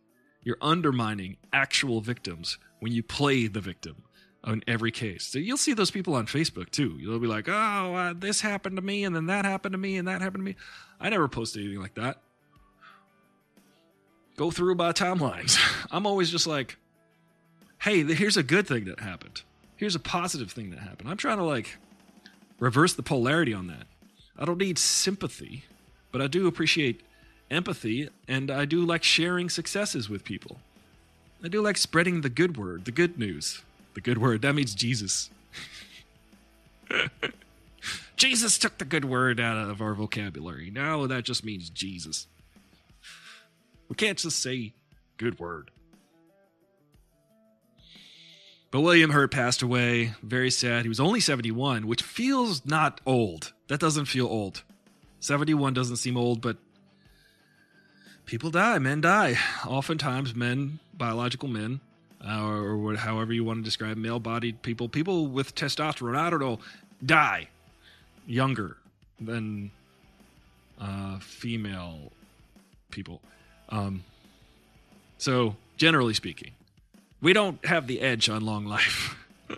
[0.44, 4.04] you're undermining actual victims when you play the victim
[4.54, 5.26] in every case.
[5.26, 6.98] So you'll see those people on Facebook too.
[7.00, 9.98] You'll be like, "Oh, uh, this happened to me, and then that happened to me,
[9.98, 10.56] and that happened to me."
[11.00, 12.22] I never posted anything like that
[14.38, 15.58] go through my timelines.
[15.92, 16.78] I'm always just like,
[17.80, 19.42] hey, here's a good thing that happened.
[19.76, 21.10] Here's a positive thing that happened.
[21.10, 21.78] I'm trying to like
[22.60, 23.88] reverse the polarity on that.
[24.38, 25.66] I don't need sympathy,
[26.12, 27.02] but I do appreciate
[27.50, 30.58] empathy and I do like sharing successes with people.
[31.44, 33.62] I do like spreading the good word, the good news.
[33.98, 35.32] The good word, that means Jesus.
[38.16, 40.70] Jesus took the good word out of our vocabulary.
[40.70, 42.28] Now that just means Jesus.
[43.90, 44.74] We can't just say
[45.18, 45.72] good word.
[48.70, 50.14] But William Hurt passed away.
[50.22, 50.86] Very sad.
[50.86, 53.52] He was only 71, which feels not old.
[53.68, 54.62] That doesn't feel old.
[55.22, 56.58] 71 doesn't seem old, but
[58.28, 58.78] people die.
[58.78, 59.40] Men die.
[59.66, 61.80] Oftentimes, men, biological men,
[62.26, 66.30] uh, or, or however you want to describe male bodied people, people with testosterone, I
[66.30, 66.60] don't know,
[67.06, 67.48] die
[68.26, 68.78] younger
[69.20, 69.72] than
[70.80, 72.12] uh, female
[72.92, 73.22] people.
[73.70, 74.04] Um,
[75.18, 76.52] so, generally speaking,
[77.22, 79.16] we don't have the edge on long life.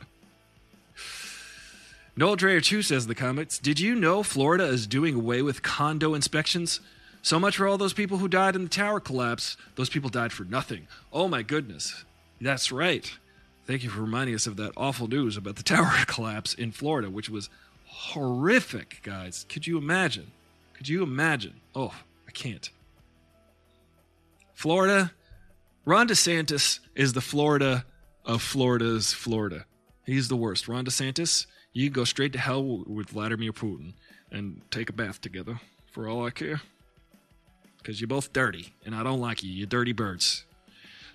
[2.15, 5.61] Noel Dreyer 2 says in the comments Did you know Florida is doing away with
[5.61, 6.79] condo inspections?
[7.21, 9.57] So much for all those people who died in the tower collapse.
[9.75, 10.87] Those people died for nothing.
[11.11, 12.05] Oh my goodness.
[12.41, 13.11] That's right.
[13.65, 17.09] Thank you for reminding us of that awful news about the tower collapse in Florida,
[17.09, 17.49] which was
[17.85, 19.45] horrific, guys.
[19.49, 20.31] Could you imagine?
[20.73, 21.55] Could you imagine?
[21.75, 21.93] Oh,
[22.27, 22.69] I can't.
[24.53, 25.11] Florida,
[25.85, 27.85] Ron DeSantis is the Florida
[28.25, 29.65] of Florida's Florida.
[30.05, 30.67] He's the worst.
[30.67, 33.93] Ron DeSantis, you go straight to hell with Vladimir Putin
[34.31, 35.59] and take a bath together
[35.91, 36.61] for all I care.
[37.77, 39.51] Because you're both dirty, and I don't like you.
[39.51, 40.45] You dirty birds.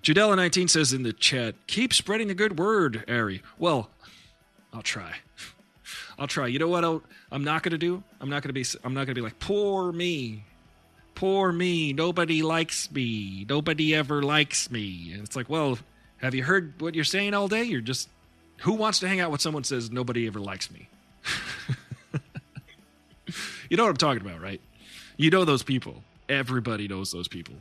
[0.05, 3.43] Judella19 says in the chat, keep spreading the good word, Ari.
[3.59, 3.89] Well,
[4.71, 5.15] I'll try.
[6.19, 6.47] I'll try.
[6.47, 7.03] You know what I'll,
[7.33, 8.03] I'm not going to do?
[8.21, 10.45] I'm not going to be I'm not going to be like poor me.
[11.15, 11.95] Poor me.
[11.95, 13.47] Nobody likes me.
[13.49, 15.13] Nobody ever likes me.
[15.15, 15.79] And it's like, well,
[16.19, 17.63] have you heard what you're saying all day?
[17.63, 18.11] You're just
[18.59, 20.87] who wants to hang out with someone says nobody ever likes me?
[23.71, 24.61] you know what I'm talking about, right?
[25.17, 26.03] You know those people.
[26.29, 27.55] Everybody knows those people.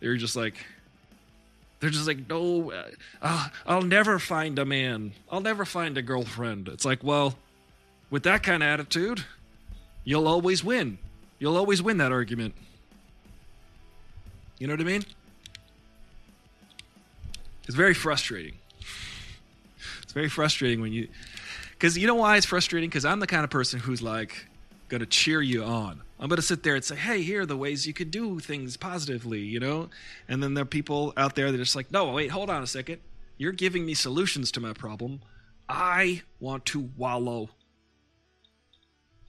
[0.00, 0.56] They're just like
[1.80, 2.84] they're just like, no, uh,
[3.22, 5.12] I'll, I'll never find a man.
[5.30, 6.68] I'll never find a girlfriend.
[6.68, 7.34] It's like, well,
[8.10, 9.24] with that kind of attitude,
[10.04, 10.98] you'll always win.
[11.38, 12.54] You'll always win that argument.
[14.58, 15.04] You know what I mean?
[17.64, 18.54] It's very frustrating.
[20.02, 21.08] It's very frustrating when you,
[21.72, 22.90] because you know why it's frustrating?
[22.90, 24.46] Because I'm the kind of person who's like
[24.90, 26.02] to cheer you on.
[26.20, 28.40] I'm going to sit there and say, hey, here are the ways you could do
[28.40, 29.88] things positively, you know?
[30.28, 32.62] And then there are people out there that are just like, no, wait, hold on
[32.62, 33.00] a second.
[33.38, 35.22] You're giving me solutions to my problem.
[35.66, 37.48] I want to wallow.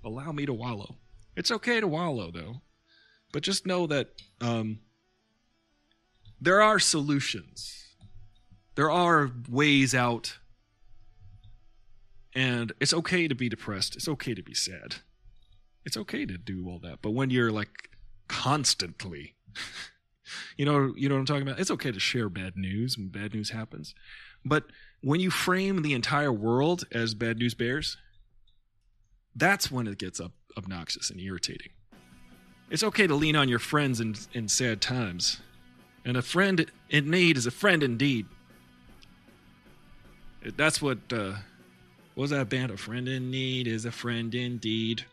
[0.04, 0.96] Allow me to wallow.
[1.38, 2.60] It's okay to wallow, though.
[3.32, 4.10] But just know that
[4.42, 4.80] um,
[6.42, 7.86] there are solutions,
[8.76, 10.40] there are ways out.
[12.36, 13.96] And it's okay to be depressed.
[13.96, 14.98] It's okay to be sad
[15.86, 17.00] it's okay to do all that.
[17.02, 17.90] But when you're like
[18.28, 19.36] constantly,
[20.58, 21.60] you know, you know what I'm talking about.
[21.60, 23.94] It's okay to share bad news when bad news happens,
[24.46, 24.66] but
[25.02, 27.98] when you frame the entire world as bad news bears,
[29.36, 31.70] that's when it gets up, obnoxious and irritating.
[32.70, 35.42] It's okay to lean on your friends in, in sad times,
[36.06, 38.26] and a friend in need is a friend indeed.
[40.56, 41.00] That's what.
[41.12, 41.34] Uh,
[42.14, 42.72] what was that band?
[42.72, 45.06] A friend in need is a friend indeed.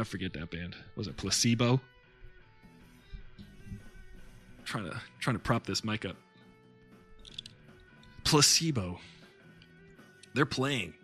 [0.00, 0.74] I forget that band.
[0.96, 1.80] Was it Placebo?
[4.72, 6.16] trying to trying to prop this mic up.
[8.24, 8.98] Placebo.
[10.34, 10.94] They're playing.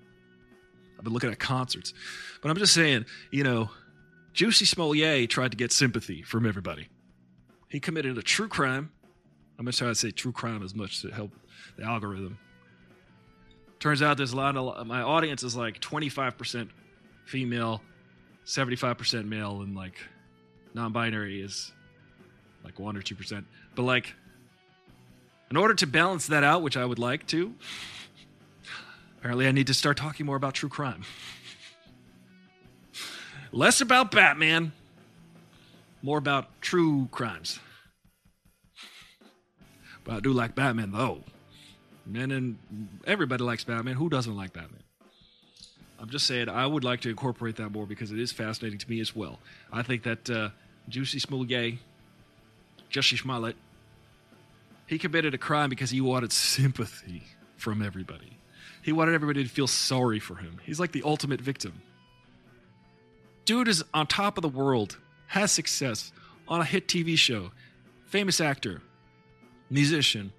[0.97, 1.93] I've been looking at concerts.
[2.41, 3.71] But I'm just saying, you know,
[4.33, 6.89] Juicy Smollett tried to get sympathy from everybody.
[7.69, 8.91] He committed a true crime.
[9.59, 11.33] I'm to try to say true crime as much to help
[11.77, 12.39] the algorithm.
[13.81, 16.71] Turns out there's a lot of my audience is like 25%
[17.27, 17.83] female,
[18.49, 19.95] 75% male and like
[20.73, 21.71] non-binary is
[22.65, 23.45] like 1 or 2%.
[23.75, 24.15] But like
[25.51, 27.55] in order to balance that out, which I would like to,
[29.19, 31.05] apparently I need to start talking more about true crime.
[33.53, 34.73] Less about Batman,
[36.03, 37.61] more about true crimes.
[40.05, 41.23] But I do like Batman though.
[42.07, 42.57] Men and
[43.07, 43.97] everybody likes Batman.
[43.97, 44.83] Who doesn't like Batman?
[46.01, 48.89] I'm just saying I would like to incorporate that more because it is fascinating to
[48.89, 49.41] me as well.
[49.73, 50.51] I think that uh,
[50.89, 51.79] Juicy Smollett,
[52.91, 53.57] Jussie Smollett,
[54.87, 57.25] he committed a crime because he wanted sympathy
[57.57, 58.39] from everybody.
[58.83, 60.61] He wanted everybody to feel sorry for him.
[60.65, 61.83] He's like the ultimate victim.
[63.45, 64.97] Dude is on top of the world,
[65.27, 66.13] has success
[66.47, 67.51] on a hit TV show,
[68.07, 68.81] famous actor,
[69.69, 70.33] musician.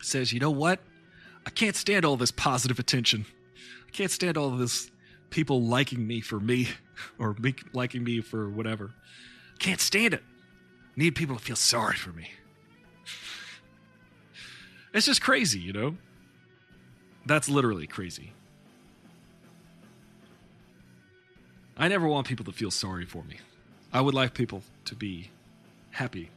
[0.00, 0.80] Says, you know what?
[1.46, 3.26] I can't stand all this positive attention.
[3.92, 4.90] Can't stand all this
[5.30, 6.68] people liking me for me
[7.18, 8.92] or me liking me for whatever.
[9.58, 10.22] Can't stand it.
[10.96, 12.30] Need people to feel sorry for me.
[14.94, 15.96] It's just crazy, you know?
[17.24, 18.34] That's literally crazy.
[21.78, 23.38] I never want people to feel sorry for me.
[23.90, 25.30] I would like people to be
[25.92, 26.30] happy.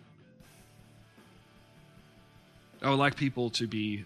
[2.82, 4.06] I would like people to be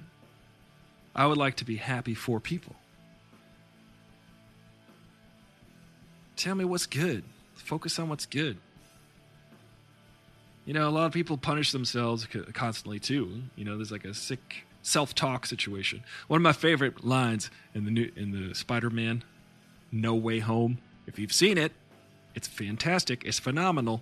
[1.15, 2.75] I would like to be happy for people.
[6.39, 7.25] Tell me what's good.
[7.55, 8.55] Focus on what's good.
[10.65, 13.43] You know, a lot of people punish themselves constantly too.
[13.57, 16.01] You know, there's like a sick self-talk situation.
[16.29, 19.25] One of my favorite lines in the new in the Spider-Man
[19.91, 20.77] No Way Home.
[21.07, 21.73] If you've seen it,
[22.33, 23.25] it's fantastic.
[23.25, 24.01] It's phenomenal.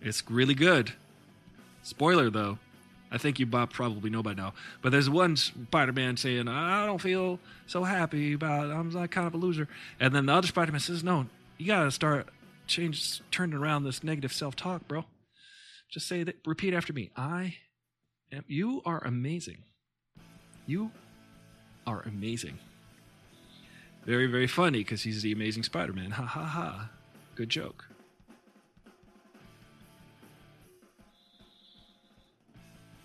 [0.00, 0.94] It's really good.
[1.82, 2.58] Spoiler though,
[3.14, 4.54] I think you probably know by now.
[4.82, 8.72] But there's one Spider-Man saying, "I don't feel so happy about.
[8.72, 9.68] I'm like kind of a loser,"
[10.00, 12.28] and then the other Spider-Man says, "No, you gotta start
[12.66, 15.04] change, turning around this negative self-talk, bro.
[15.90, 16.36] Just say that.
[16.44, 17.12] Repeat after me.
[17.14, 17.58] I
[18.32, 18.44] am.
[18.48, 19.62] You are amazing.
[20.66, 20.90] You
[21.86, 22.58] are amazing.
[24.04, 26.10] Very, very funny because he's the amazing Spider-Man.
[26.10, 26.90] Ha ha ha.
[27.36, 27.86] Good joke."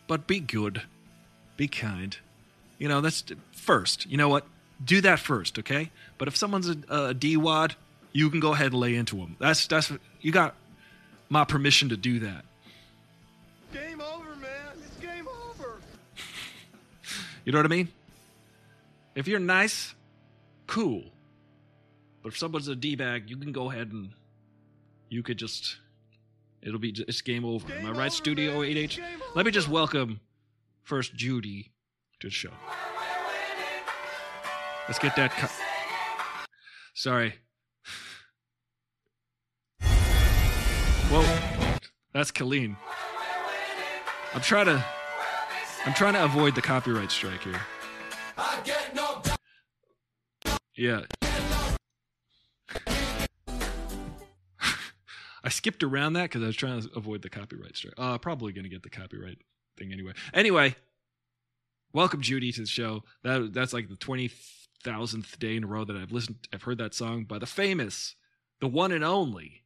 [0.09, 0.81] But be good,
[1.55, 2.17] be kind.
[2.79, 4.07] You know, that's first.
[4.07, 4.45] You know what?
[4.83, 5.91] Do that first, okay?
[6.17, 7.75] But if someone's a, a D-wad,
[8.11, 9.35] you can go ahead and lay into them.
[9.39, 10.55] That's that's you got
[11.29, 12.43] my permission to do that.
[13.71, 14.49] Game over, man.
[14.83, 15.77] It's game over.
[17.45, 17.87] You know what I mean?
[19.15, 19.93] If you're nice,
[20.67, 21.03] cool.
[22.21, 24.09] But if someone's a D-bag, you can go ahead and
[25.07, 25.77] you could just
[26.61, 27.71] it'll be it's game over.
[27.71, 28.71] Am I Game right, over, Studio man.
[28.73, 28.99] 8H?
[29.35, 30.19] Let me just welcome
[30.83, 31.71] first Judy
[32.19, 32.51] to the show.
[34.87, 35.31] Let's get that.
[35.31, 35.47] Co-
[36.93, 37.35] Sorry.
[41.11, 41.77] Whoa,
[42.13, 42.77] that's Colleen.
[44.33, 44.83] I'm trying to.
[45.85, 47.61] I'm trying to avoid the copyright strike here.
[50.75, 51.01] Yeah.
[55.49, 57.95] I skipped around that because I was trying to avoid the copyright strike.
[57.97, 59.39] Uh, probably going to get the copyright
[59.79, 60.11] thing anyway.
[60.31, 60.75] Anyway,
[61.91, 63.01] welcome Judy to the show.
[63.23, 64.29] That that's like the twenty
[64.83, 66.47] thousandth day in a row that I've listened.
[66.53, 68.13] I've heard that song by the famous,
[68.61, 69.63] the one and only,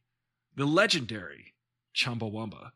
[0.56, 1.52] the legendary
[1.94, 2.70] Chumbawamba.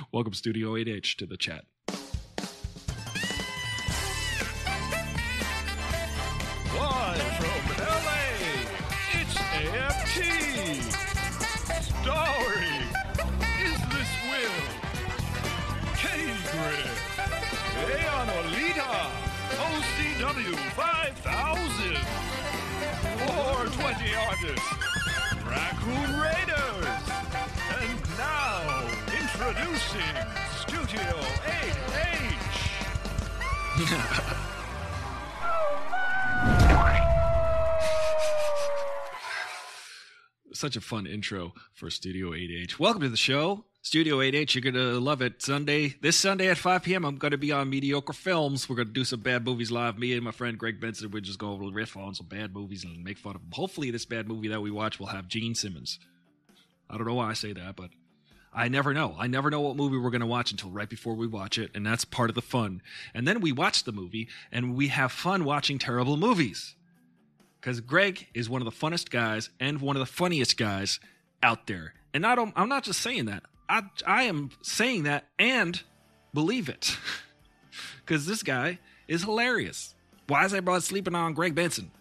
[0.10, 1.66] welcome Studio 8H to the chat.
[24.40, 26.86] 420 Raccoon Raiders,
[27.78, 28.88] and now
[29.20, 30.16] introducing
[30.56, 31.12] Studio
[31.44, 32.40] 8H.
[40.54, 42.78] Such a fun intro for Studio 8H.
[42.78, 43.66] Welcome to the show.
[43.82, 45.40] Studio 8H, you're going to love it.
[45.40, 48.68] Sunday, this Sunday at 5 p.m., I'm going to be on Mediocre Films.
[48.68, 49.98] We're going to do some bad movies live.
[49.98, 52.84] Me and my friend Greg Benson, we're just going to riff on some bad movies
[52.84, 53.50] and make fun of them.
[53.54, 55.98] Hopefully, this bad movie that we watch will have Gene Simmons.
[56.90, 57.88] I don't know why I say that, but
[58.52, 59.16] I never know.
[59.18, 61.70] I never know what movie we're going to watch until right before we watch it,
[61.74, 62.82] and that's part of the fun.
[63.14, 66.74] And then we watch the movie, and we have fun watching terrible movies
[67.58, 71.00] because Greg is one of the funnest guys and one of the funniest guys
[71.42, 71.94] out there.
[72.12, 73.44] And I don't, I'm not just saying that.
[73.70, 75.80] I, I am saying that and
[76.34, 76.96] believe it.
[78.04, 79.94] Because this guy is hilarious.
[80.26, 81.92] Why is everybody sleeping on Greg Benson?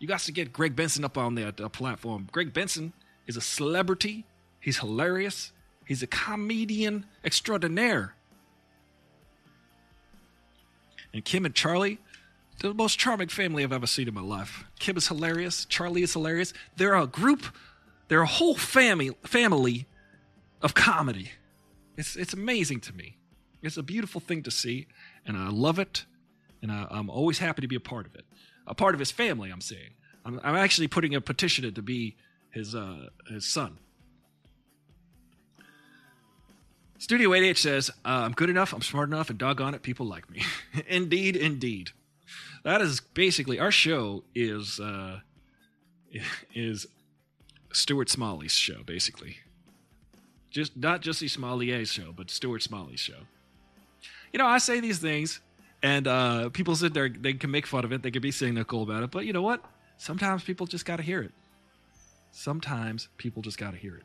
[0.00, 2.26] You got to get Greg Benson up on the uh, platform.
[2.32, 2.92] Greg Benson
[3.28, 4.26] is a celebrity.
[4.58, 5.52] He's hilarious.
[5.86, 8.16] He's a comedian extraordinaire.
[11.14, 12.00] And Kim and Charlie,
[12.58, 14.64] they're the most charming family I've ever seen in my life.
[14.80, 15.66] Kim is hilarious.
[15.66, 16.52] Charlie is hilarious.
[16.76, 17.44] They're a group.
[18.08, 19.86] They're a whole family family
[20.62, 21.30] of comedy.
[21.96, 23.16] It's it's amazing to me.
[23.62, 24.86] It's a beautiful thing to see,
[25.26, 26.04] and I love it.
[26.62, 28.24] And I, I'm always happy to be a part of it.
[28.66, 29.50] A part of his family.
[29.50, 29.90] I'm saying.
[30.24, 32.16] I'm, I'm actually putting a petition in to be
[32.50, 33.78] his uh, his son.
[37.00, 40.28] Studio 8H says, uh, I'm good enough, I'm smart enough, and doggone it, people like
[40.28, 40.42] me.
[40.88, 41.92] indeed, indeed.
[42.64, 45.20] That is basically our show is uh,
[46.54, 46.86] is
[47.72, 49.36] Stuart Smalley's show, basically.
[50.50, 53.26] Just not just the Smalley's show, but Stuart Smalley's show.
[54.32, 55.40] You know, I say these things,
[55.82, 58.82] and uh, people sit there, they can make fun of it, they can be cynical
[58.82, 59.64] about it, but you know what?
[59.96, 61.32] Sometimes people just got to hear it.
[62.30, 64.04] Sometimes people just got to hear it.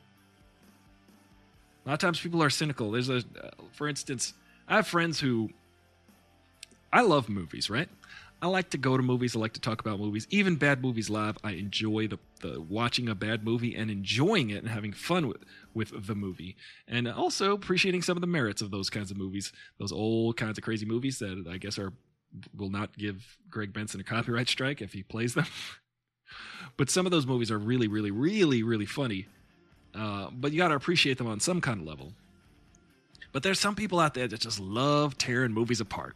[1.85, 2.91] A lot of times people are cynical.
[2.91, 4.33] There's a, uh, for instance,
[4.67, 5.49] I have friends who,
[6.91, 7.89] I love movies, right?
[8.41, 9.35] I like to go to movies.
[9.35, 11.37] I like to talk about movies, even bad movies live.
[11.43, 15.37] I enjoy the, the watching a bad movie and enjoying it and having fun with
[15.73, 16.55] with the movie,
[16.87, 20.57] and also appreciating some of the merits of those kinds of movies, those old kinds
[20.57, 21.93] of crazy movies that I guess are
[22.57, 25.45] will not give Greg Benson a copyright strike if he plays them.
[26.77, 29.27] but some of those movies are really, really, really, really funny.
[29.93, 32.13] Uh, but you got to appreciate them on some kind of level.
[33.31, 36.15] But there's some people out there that just love tearing movies apart.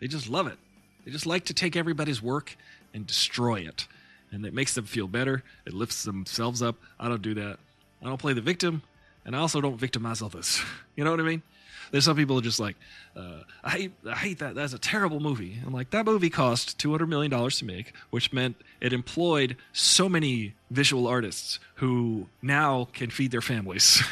[0.00, 0.58] They just love it.
[1.04, 2.56] They just like to take everybody's work
[2.94, 3.86] and destroy it.
[4.30, 5.42] And it makes them feel better.
[5.66, 6.76] It lifts themselves up.
[6.98, 7.58] I don't do that.
[8.02, 8.82] I don't play the victim,
[9.24, 10.60] and I also don't victimize others.
[10.94, 11.42] You know what I mean?
[11.90, 12.76] There's some people are just like,
[13.16, 14.54] uh, I hate, I hate that.
[14.54, 15.58] That's a terrible movie.
[15.64, 19.56] I'm like, that movie cost two hundred million dollars to make, which meant it employed
[19.72, 24.02] so many visual artists who now can feed their families.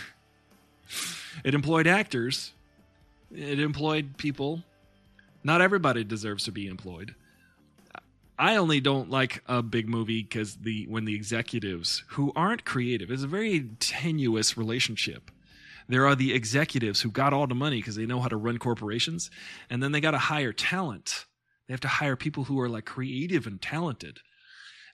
[1.44, 2.52] it employed actors.
[3.30, 4.62] It employed people.
[5.44, 7.14] Not everybody deserves to be employed.
[8.40, 13.10] I only don't like a big movie because the when the executives who aren't creative
[13.10, 15.30] is a very tenuous relationship.
[15.90, 18.56] There are the executives who got all the money because they know how to run
[18.56, 19.30] corporations,
[19.68, 21.26] and then they got to hire talent.
[21.68, 24.20] They have to hire people who are like creative and talented.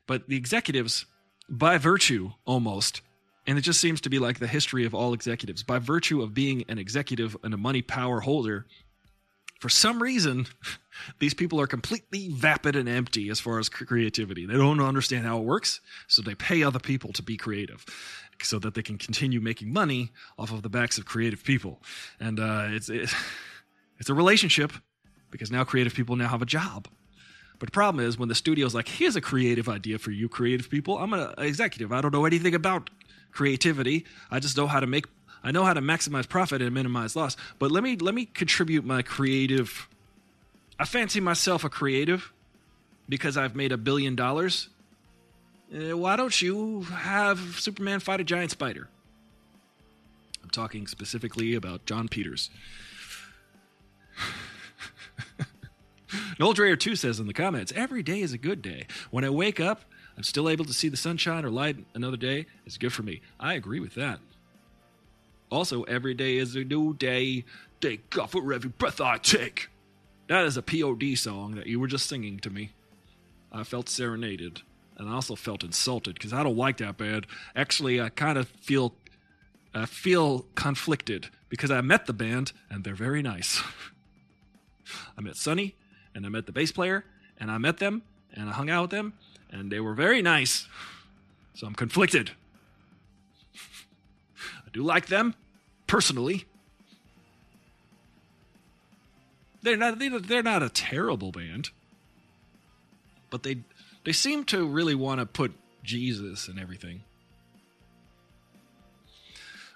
[0.09, 1.07] But the executives,
[1.49, 3.01] by virtue almost,
[3.47, 6.34] and it just seems to be like the history of all executives, by virtue of
[6.34, 8.66] being an executive and a money power holder,
[9.66, 10.46] for some reason,
[11.18, 14.46] these people are completely vapid and empty as far as creativity.
[14.46, 17.84] They don't understand how it works, so they pay other people to be creative
[18.40, 21.82] so that they can continue making money off of the backs of creative people.
[22.20, 22.88] And uh, it's,
[23.98, 24.72] it's, a relationship
[25.32, 26.86] because now creative people now have a job.
[27.58, 30.70] But the problem is when the studio's like, here's a creative idea for you, creative
[30.70, 30.96] people.
[30.96, 31.90] I'm an executive.
[31.90, 32.88] I don't know anything about
[33.32, 34.06] creativity.
[34.30, 35.06] I just know how to make
[35.47, 37.36] I know how to maximize profit and minimize loss.
[37.61, 39.88] But let me let me contribute my creative.
[40.76, 42.32] I fancy myself a creative
[43.09, 44.68] because I've made a billion dollars.
[45.72, 48.88] Uh, why don't you have Superman fight a giant spider?
[50.42, 52.51] I'm talking specifically about Jon Peters.
[56.40, 58.88] Noel Dreyer 2 says in the comments, every day is a good day.
[59.12, 59.82] When I wake up,
[60.16, 62.47] I'm still able to see the sunshine or light another day.
[62.64, 63.20] It's good for me.
[63.38, 64.18] I agree with that.
[65.51, 67.44] Also, every day is a new day.
[67.80, 69.68] Thank God for every breath I take.
[70.28, 72.72] That is a POD song that you were just singing to me.
[73.53, 74.62] I felt serenaded,
[74.97, 77.26] and I also felt insulted because I don't like that band.
[77.55, 78.94] Actually, I kind of feel,
[79.72, 83.62] I feel conflicted because I met the band and they're very nice.
[85.16, 85.76] I met Sonny,
[86.14, 87.05] and I met the bass player,
[87.38, 89.14] and I met them, and I hung out with them,
[89.51, 90.68] and they were very nice.
[91.55, 92.32] So I'm conflicted.
[94.76, 95.34] Do like them
[95.86, 96.44] personally.
[99.62, 101.70] They're not they're not a terrible band,
[103.30, 103.60] but they
[104.04, 107.04] they seem to really want to put Jesus and everything.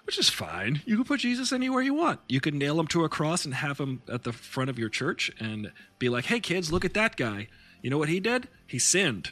[0.03, 0.83] Which is fine.
[0.85, 2.19] You can put Jesus anywhere you want.
[2.29, 4.89] You can nail him to a cross and have him at the front of your
[4.89, 7.47] church and be like, "Hey kids, look at that guy.
[7.81, 8.49] You know what he did?
[8.67, 9.31] He sinned."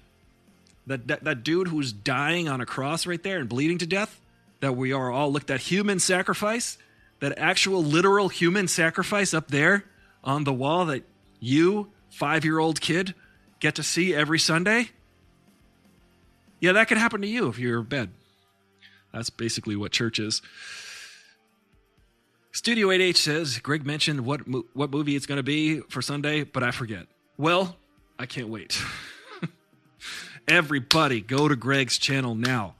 [0.88, 4.20] That, that that dude who's dying on a cross right there and bleeding to death,
[4.62, 6.78] that we are all look that human sacrifice,
[7.20, 9.86] that actual literal human sacrifice up there
[10.24, 11.03] on the wall that
[11.39, 13.16] you, five year old kid,
[13.60, 14.89] get to see every Sunday.
[16.60, 18.10] Yeah, that could happen to you if you're bed.
[19.14, 20.41] That's basically what church is.
[22.51, 26.43] Studio 8H says Greg mentioned what mo- what movie it's going to be for Sunday,
[26.43, 27.07] but I forget.
[27.38, 27.78] Well,
[28.18, 28.82] I can't wait.
[30.47, 32.76] Everybody, go to Greg's channel now.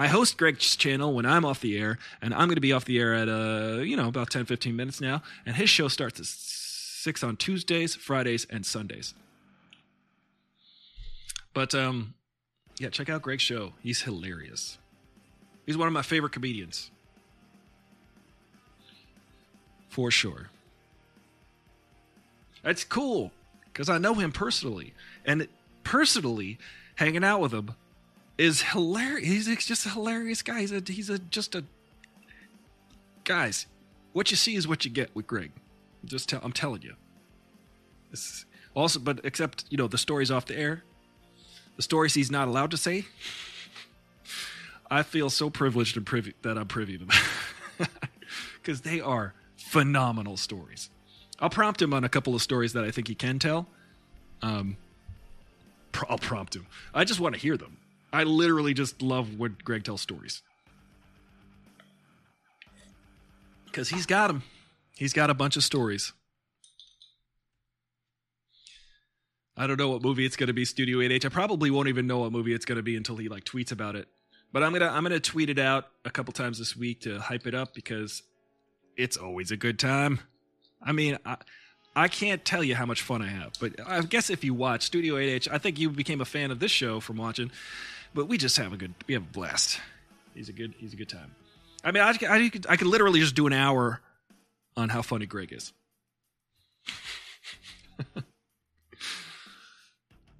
[0.00, 2.84] I host Greg's channel when I'm off the air, and I'm going to be off
[2.84, 5.22] the air at, uh, you know, about 10, 15 minutes now.
[5.44, 9.12] And his show starts at 6 on Tuesdays, Fridays, and Sundays.
[11.52, 12.14] But, um,
[12.78, 13.72] yeah, check out Greg's show.
[13.82, 14.78] He's hilarious.
[15.66, 16.92] He's one of my favorite comedians.
[19.88, 20.50] For sure.
[22.62, 23.32] That's cool
[23.72, 24.94] because I know him personally.
[25.24, 25.48] And
[25.82, 26.58] personally,
[26.94, 27.74] hanging out with him
[28.38, 29.46] is hilarious.
[29.46, 30.60] He's just a hilarious guy.
[30.60, 31.64] He's a he's a just a
[33.24, 33.66] guys.
[34.12, 35.52] What you see is what you get with Greg.
[36.04, 36.94] Just tell I'm telling you.
[38.10, 40.84] This also, but except you know the stories off the air,
[41.76, 43.06] the stories he's not allowed to say.
[44.90, 47.16] I feel so privileged and privy that I'm privy to them
[48.62, 50.88] because they are phenomenal stories.
[51.40, 53.66] I'll prompt him on a couple of stories that I think he can tell.
[54.40, 54.76] Um,
[56.08, 56.66] I'll prompt him.
[56.94, 57.76] I just want to hear them.
[58.12, 60.42] I literally just love when Greg tells stories
[63.66, 64.42] because he's got them.
[64.96, 66.12] He's got a bunch of stories.
[69.56, 70.64] I don't know what movie it's going to be.
[70.64, 71.24] Studio 8H.
[71.24, 73.72] I probably won't even know what movie it's going to be until he like tweets
[73.72, 74.08] about it.
[74.52, 77.46] But I'm gonna I'm gonna tweet it out a couple times this week to hype
[77.46, 78.22] it up because
[78.96, 80.20] it's always a good time.
[80.82, 81.36] I mean, I,
[81.94, 84.84] I can't tell you how much fun I have, but I guess if you watch
[84.84, 87.50] Studio 8H, I think you became a fan of this show from watching.
[88.14, 89.80] But we just have a good we have a blast.
[90.34, 91.34] He's a good he's a good time.
[91.84, 94.00] I mean, I, I, could, I could literally just do an hour
[94.76, 95.72] on how funny Greg is.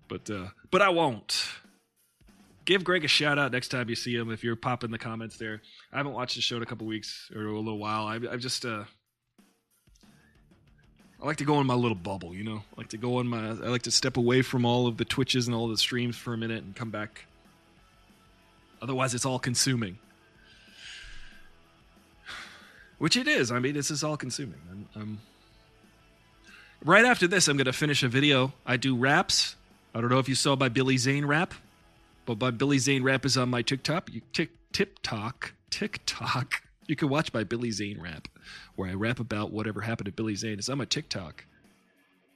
[0.08, 1.46] but uh, but I won't.
[2.64, 5.38] Give Greg a shout out next time you see him if you're popping the comments
[5.38, 5.62] there.
[5.90, 8.06] I haven't watched the show in a couple weeks or a little while.
[8.06, 8.84] I, I've just uh,
[11.20, 12.62] I like to go in my little bubble, you know.
[12.76, 13.48] I like to go in my.
[13.48, 16.32] I like to step away from all of the twitches and all the streams for
[16.32, 17.24] a minute and come back.
[18.80, 19.98] Otherwise, it's all consuming.
[22.98, 23.50] Which it is.
[23.52, 24.60] I mean, this is all consuming.
[24.70, 25.18] I'm, I'm-
[26.84, 28.52] right after this, I'm going to finish a video.
[28.66, 29.56] I do raps.
[29.94, 31.54] I don't know if you saw my Billy Zane rap,
[32.26, 34.10] but my Billy Zane rap is on my TikTok.
[34.12, 35.52] You, tick, TikTok.
[35.70, 36.62] TikTok.
[36.86, 38.28] You can watch my Billy Zane rap,
[38.76, 40.58] where I rap about whatever happened to Billy Zane.
[40.58, 41.44] It's on my TikTok.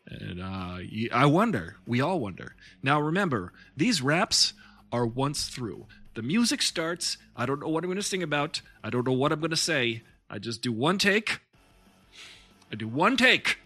[0.07, 0.78] And uh,
[1.12, 2.55] I wonder, we all wonder.
[2.82, 4.53] Now remember, these raps
[4.93, 5.86] are once through.
[6.14, 7.16] The music starts.
[7.36, 8.60] I don't know what I'm going to sing about.
[8.84, 10.02] I don't know what I'm going to say.
[10.28, 11.40] I just do one take.
[12.70, 13.58] I do one take.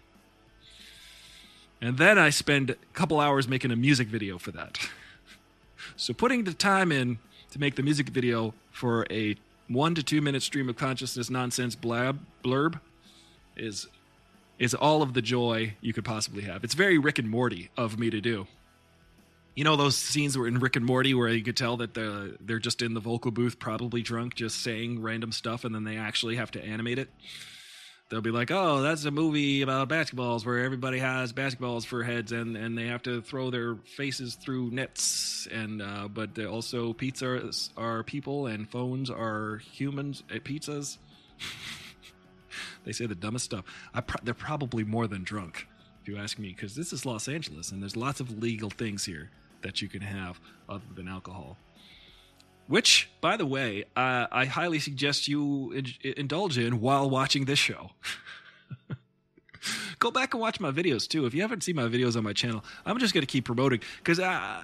[1.81, 4.79] And then I spend a couple hours making a music video for that.
[5.95, 7.17] So putting the time in
[7.51, 9.35] to make the music video for a
[9.67, 12.79] one to two minute stream of consciousness nonsense blab blurb
[13.55, 13.87] is
[14.59, 16.63] is all of the joy you could possibly have.
[16.63, 18.47] It's very Rick and Morty of me to do.
[19.57, 22.37] You know those scenes where in Rick and Morty where you could tell that the
[22.39, 25.97] they're just in the vocal booth, probably drunk, just saying random stuff, and then they
[25.97, 27.09] actually have to animate it.
[28.09, 32.31] They'll be like, "Oh, that's a movie about basketballs where everybody has basketballs for heads,
[32.31, 37.71] and, and they have to throw their faces through nets, and uh, but also pizzas
[37.75, 40.99] are people and phones are humans at pizzas."
[42.85, 43.65] they say the dumbest stuff.
[44.05, 45.67] Pro- they're probably more than drunk,
[46.03, 49.05] if you ask me, because this is Los Angeles, and there's lots of legal things
[49.05, 49.31] here
[49.61, 50.39] that you can have
[50.69, 51.57] other than alcohol.
[52.67, 57.59] Which, by the way, uh, I highly suggest you in- indulge in while watching this
[57.59, 57.91] show.
[59.99, 61.25] Go back and watch my videos too.
[61.25, 63.79] If you haven't seen my videos on my channel, I'm just going to keep promoting
[63.97, 64.63] because I,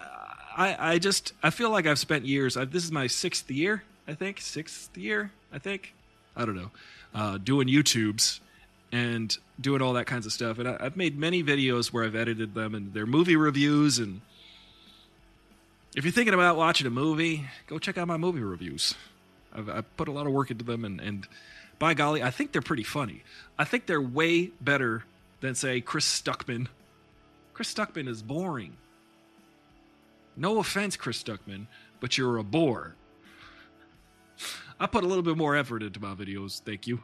[0.56, 2.58] I, I just I feel like I've spent years.
[2.58, 5.94] I, this is my sixth year, I think, sixth year, I think.
[6.36, 6.72] I don't know,
[7.14, 8.39] uh, doing YouTubes
[8.91, 10.60] and doing all that kinds of stuff.
[10.60, 14.22] And I, I've made many videos where I've edited them, and they're movie reviews and
[15.96, 18.96] if you're thinking about watching a movie, go check out my movie reviews.
[19.54, 21.28] I've, I've put a lot of work into them, and, and
[21.78, 23.24] by golly, I think they're pretty funny.
[23.58, 25.04] I think they're way better
[25.41, 26.68] than, say, Chris Stuckman.
[27.54, 28.78] Chris Stuckman is boring.
[30.36, 31.68] No offense, Chris Stuckman,
[32.00, 32.96] but you're a bore.
[34.80, 37.02] I put a little bit more effort into my videos, thank you.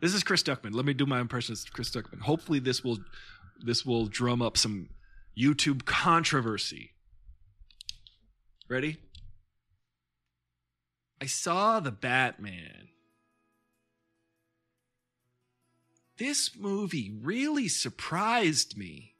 [0.00, 0.74] This is Chris Stuckman.
[0.74, 2.20] Let me do my impression of Chris Stuckman.
[2.20, 2.98] Hopefully, this will
[3.60, 4.88] this will drum up some
[5.38, 6.92] YouTube controversy.
[8.68, 8.98] Ready?
[11.20, 12.88] I saw the Batman.
[16.18, 19.14] This movie really surprised me.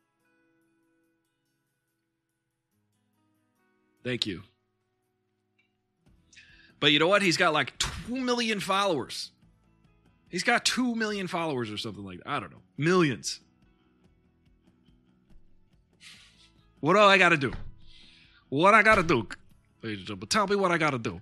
[4.03, 4.43] Thank you.
[6.81, 7.23] But you know what?
[7.23, 9.31] He's got like 2 million followers.
[10.29, 12.29] He's got 2 million followers or something like that.
[12.29, 12.62] I don't know.
[12.77, 13.41] Millions.
[16.81, 17.53] What do I got to do?
[18.49, 19.26] What I got to do?
[19.83, 21.20] Ladies and gentlemen, tell me what I got to do.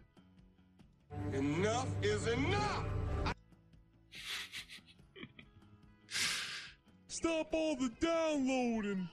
[1.32, 2.84] Enough is enough.
[7.08, 9.08] Stop all the downloading.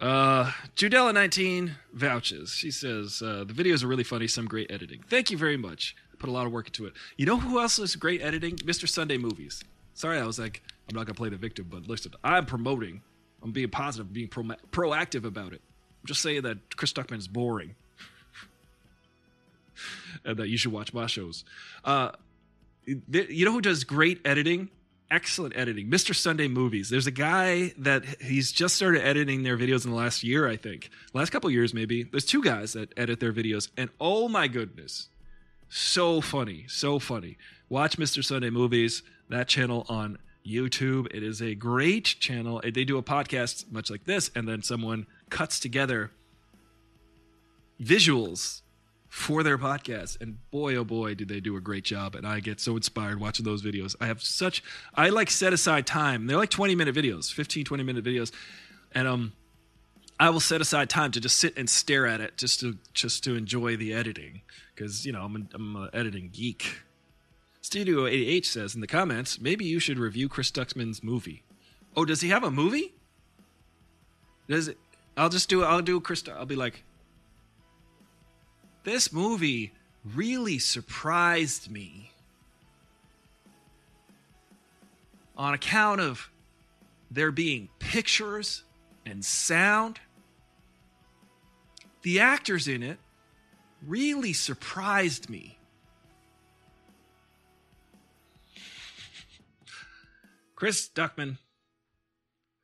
[0.00, 2.50] Uh, Judella19 vouches.
[2.50, 5.02] She says, uh, the videos are really funny, some great editing.
[5.08, 5.94] Thank you very much.
[6.12, 6.94] I put a lot of work into it.
[7.16, 8.56] You know who else is great editing?
[8.56, 8.88] Mr.
[8.88, 9.62] Sunday Movies.
[9.94, 13.02] Sorry, I was like, I'm not to play the victim, but listen, I'm promoting.
[13.42, 15.60] I'm being positive, being pro- proactive about it.
[16.02, 17.74] I'm just saying that Chris Stuckman is boring.
[20.24, 21.44] and that you should watch my shows.
[21.84, 22.12] Uh,
[22.86, 24.70] you know who does great editing?
[25.10, 25.88] Excellent editing.
[25.88, 26.14] Mr.
[26.14, 26.88] Sunday Movies.
[26.88, 30.56] There's a guy that he's just started editing their videos in the last year, I
[30.56, 30.90] think.
[31.12, 32.04] Last couple years, maybe.
[32.04, 35.08] There's two guys that edit their videos, and oh my goodness.
[35.68, 36.64] So funny.
[36.68, 37.38] So funny.
[37.68, 38.24] Watch Mr.
[38.24, 41.06] Sunday Movies, that channel on YouTube.
[41.14, 42.60] It is a great channel.
[42.62, 46.12] They do a podcast much like this, and then someone cuts together
[47.80, 48.62] visuals
[49.08, 50.20] for their podcast.
[50.20, 52.14] And boy, oh boy, do they do a great job.
[52.14, 53.96] And I get so inspired watching those videos.
[54.00, 54.62] I have such,
[54.94, 56.26] I like set aside time.
[56.26, 58.30] They're like 20 minute videos, 15, 20 minute videos.
[58.92, 59.32] And, um,
[60.18, 63.22] I will set aside time to just sit and stare at it just to just
[63.24, 64.40] to enjoy the editing
[64.74, 66.80] because you know I'm an, I'm an editing geek.
[67.66, 71.42] Studio 8H says in the comments, maybe you should review Chris Ducksman's movie.
[71.96, 72.94] Oh, does he have a movie?
[74.48, 74.78] Does it?
[75.16, 75.64] I'll just do.
[75.64, 76.22] I'll do Chris.
[76.28, 76.84] I'll be like,
[78.84, 79.72] this movie
[80.14, 82.12] really surprised me
[85.36, 86.30] on account of
[87.10, 88.62] there being pictures
[89.04, 89.98] and sound.
[92.02, 93.00] The actors in it
[93.84, 95.58] really surprised me.
[100.56, 101.36] Chris Duckman,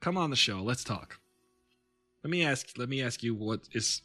[0.00, 0.62] come on the show.
[0.62, 1.20] Let's talk.
[2.24, 2.78] Let me ask.
[2.78, 4.00] Let me ask you what is.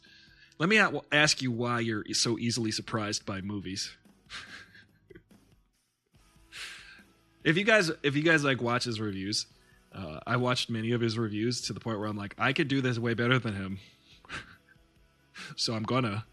[0.58, 0.78] Let me
[1.10, 3.90] ask you why you're so easily surprised by movies.
[7.44, 9.46] if you guys, if you guys like watch his reviews,
[9.94, 12.68] uh, I watched many of his reviews to the point where I'm like, I could
[12.68, 13.78] do this way better than him.
[15.56, 16.26] so I'm gonna.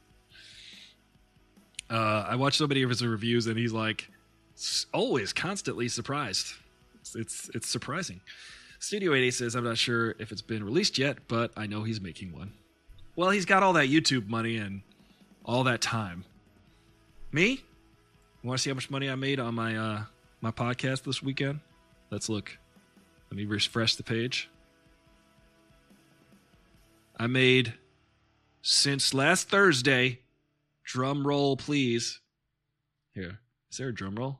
[1.89, 4.09] Uh, I watched so many of his reviews, and he's like,
[4.91, 6.47] always constantly surprised.
[7.05, 8.21] It's it's, it's surprising.
[8.79, 12.01] Studio 80 says, I'm not sure if it's been released yet, but I know he's
[12.01, 12.53] making one.
[13.15, 14.81] Well, he's got all that YouTube money and
[15.43, 16.25] all that time.
[17.31, 17.63] Me?
[18.43, 20.03] Want to see how much money I made on my uh,
[20.41, 21.59] my podcast this weekend?
[22.11, 22.57] Let's look.
[23.31, 24.49] Let me refresh the page.
[27.17, 27.73] I made
[28.61, 30.19] since last Thursday.
[30.83, 32.19] Drum roll, please.
[33.13, 33.39] Here,
[33.71, 34.39] is there a drum roll?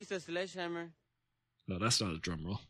[0.00, 0.90] It's a sledgehammer.
[1.68, 2.60] No, that's not a drum roll.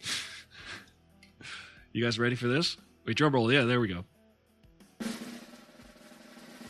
[1.92, 2.76] you guys ready for this?
[3.04, 3.52] Wait, drum roll.
[3.52, 4.04] Yeah, there we go.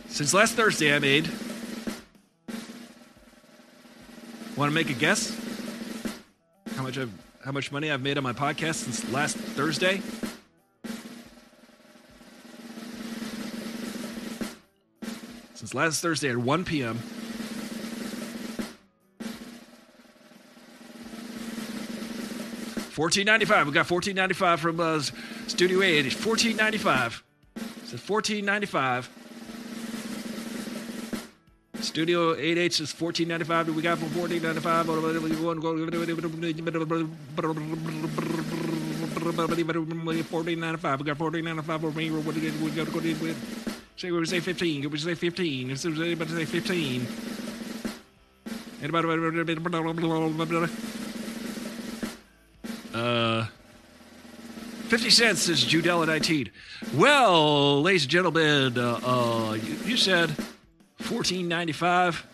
[0.08, 1.28] Since last Thursday, I made.
[4.56, 5.38] Want to make a guess?
[6.74, 7.12] How much I've,
[7.44, 10.00] how much money I've made on my podcast since last Thursday?
[15.54, 16.98] Since last Thursday at 1 p.m.
[23.02, 23.66] Fourteen ninety five.
[23.66, 25.02] We got fourteen ninety five from uh,
[25.48, 25.98] Studio A.
[25.98, 27.20] It's fourteen ninety five.
[27.86, 29.10] Says fourteen ninety five.
[31.80, 33.68] Studio 8H is fourteen ninety five.
[33.74, 33.98] We got.
[33.98, 34.86] Fourteen ninety five.
[34.86, 34.94] We
[41.04, 41.82] got fourteen ninety five.
[41.82, 42.20] We
[42.70, 43.36] got to go with.
[43.96, 44.88] Say we say fifteen.
[44.88, 45.70] We say fifteen.
[45.72, 47.04] If anybody say fifteen.
[48.80, 50.68] Anybody?
[52.94, 53.46] Uh,
[54.88, 56.50] 50 cents is Judella 19.
[56.94, 60.28] Well, ladies and gentlemen, uh, uh, you, you said
[61.08, 62.26] 1495.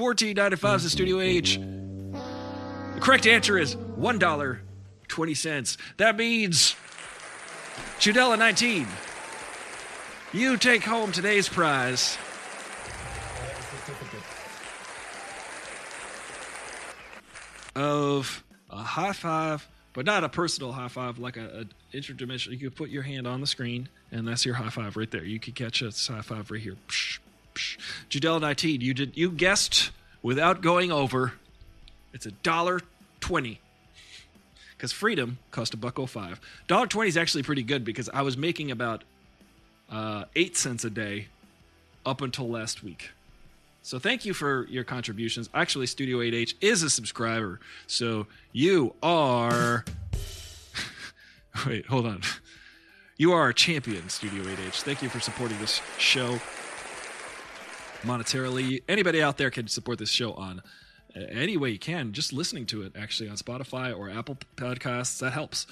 [0.00, 1.58] Fourteen ninety five is the Studio age.
[1.58, 4.62] The correct answer is one dollar
[5.08, 5.76] twenty cents.
[5.98, 6.74] That means
[7.98, 8.86] Judella nineteen.
[10.32, 12.16] You take home today's prize.
[17.74, 22.52] Of a high five, but not a personal high five, like a, a interdimensional.
[22.52, 25.24] You could put your hand on the screen, and that's your high five right there.
[25.24, 26.76] You could catch a high five right here.
[26.88, 27.18] Psh,
[27.54, 27.78] psh.
[28.08, 29.90] Judell 19, you did you guessed
[30.22, 31.34] without going over.
[32.12, 32.80] It's a dollar
[33.20, 33.60] twenty.
[34.76, 36.40] Because freedom cost a buck oh five.
[36.66, 39.04] Dollar twenty is actually pretty good because I was making about
[39.90, 41.28] uh, eight cents a day
[42.06, 43.10] up until last week.
[43.82, 45.48] So thank you for your contributions.
[45.54, 47.60] Actually, Studio 8H is a subscriber.
[47.86, 49.84] So you are.
[51.66, 52.22] Wait, hold on.
[53.16, 54.82] You are a champion, Studio 8H.
[54.82, 56.38] Thank you for supporting this show
[58.02, 58.82] monetarily.
[58.88, 60.62] Anybody out there can support this show on
[61.16, 62.12] uh, any way you can.
[62.12, 65.66] Just listening to it, actually, on Spotify or Apple Podcasts, that helps.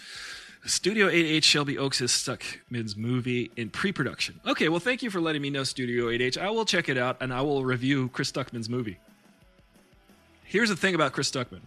[0.68, 4.38] Studio 8H Shelby Oaks has Stuckman's movie in pre-production.
[4.46, 6.36] Okay, well, thank you for letting me know, Studio 8H.
[6.36, 8.98] I will check it out and I will review Chris Stuckman's movie.
[10.44, 11.60] Here's the thing about Chris Stuckman.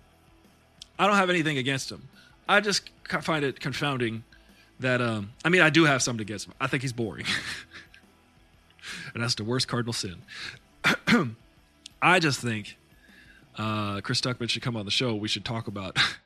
[1.00, 2.08] I don't have anything against him.
[2.48, 2.92] I just
[3.22, 4.24] find it confounding
[4.80, 6.54] that um, I mean I do have something against him.
[6.62, 7.26] I think he's boring.
[9.14, 10.18] and that's the worst cardinal sin.
[12.02, 12.78] I just think
[13.58, 15.16] uh, Chris Stuckman should come on the show.
[15.16, 15.98] We should talk about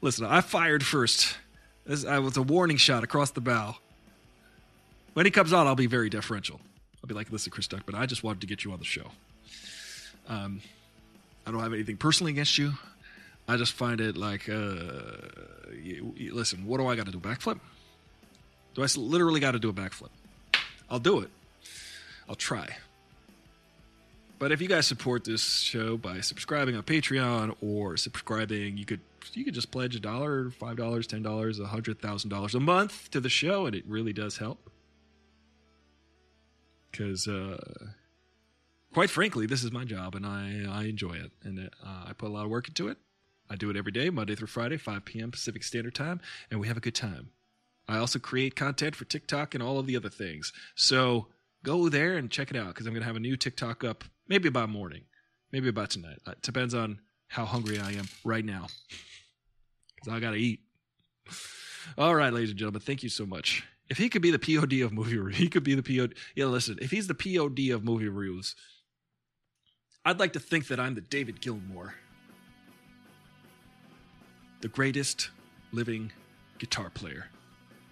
[0.00, 1.36] Listen, I fired first.
[1.86, 3.76] This, I was a warning shot across the bow.
[5.14, 6.60] When he comes on, I'll be very deferential.
[7.02, 8.84] I'll be like, listen, Chris Duck, but I just wanted to get you on the
[8.84, 9.06] show.
[10.28, 10.60] Um,
[11.46, 12.72] I don't have anything personally against you.
[13.48, 14.82] I just find it like, uh,
[15.82, 17.18] you, you- listen, what do I got to do?
[17.18, 17.58] Backflip?
[18.74, 20.10] Do I literally got to do a backflip?
[20.88, 21.30] I'll do it.
[22.28, 22.68] I'll try.
[24.40, 29.00] But if you guys support this show by subscribing on Patreon or subscribing, you could
[29.34, 32.60] you could just pledge a dollar, five dollars, ten dollars, a hundred thousand dollars a
[32.60, 34.70] month to the show, and it really does help.
[36.90, 37.58] Because, uh,
[38.94, 42.30] quite frankly, this is my job, and I I enjoy it, and uh, I put
[42.30, 42.96] a lot of work into it.
[43.50, 45.30] I do it every day, Monday through Friday, 5 p.m.
[45.30, 46.18] Pacific Standard Time,
[46.50, 47.28] and we have a good time.
[47.86, 50.50] I also create content for TikTok and all of the other things.
[50.74, 51.26] So
[51.62, 54.04] go there and check it out because I'm going to have a new TikTok up
[54.30, 55.02] maybe about morning,
[55.52, 56.18] maybe about tonight.
[56.26, 58.68] It depends on how hungry I am right now
[59.96, 60.60] because I got to eat.
[61.98, 63.64] All right, ladies and gentlemen, thank you so much.
[63.90, 66.14] If he could be the POD of movie reviews, he could be the POD.
[66.36, 68.54] Yeah, listen, if he's the POD of movie reviews,
[70.04, 71.94] I'd like to think that I'm the David Gilmour,
[74.60, 75.30] the greatest
[75.72, 76.12] living
[76.58, 77.26] guitar player.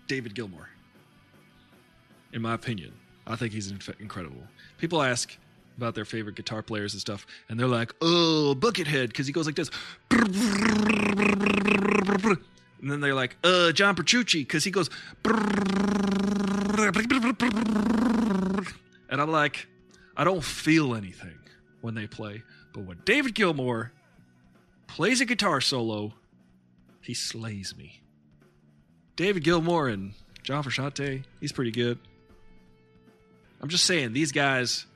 [0.06, 0.68] David Gilmour.
[2.32, 2.94] In my opinion,
[3.26, 4.42] I think he's inf- incredible.
[4.78, 5.36] People ask
[5.78, 9.46] about their favorite guitar players and stuff, and they're like, "Oh, Buckethead," because he goes
[9.46, 9.70] like this.
[12.80, 14.90] And then they're like, "Uh, John Petrucci," because he goes.
[19.10, 19.66] And I'm like,
[20.16, 21.38] I don't feel anything
[21.80, 22.42] when they play,
[22.74, 23.92] but when David Gilmour
[24.86, 26.12] plays a guitar solo,
[27.00, 28.02] he slays me.
[29.16, 31.98] David Gilmour and John Frusciante, he's pretty good.
[33.60, 34.86] I'm just saying, these guys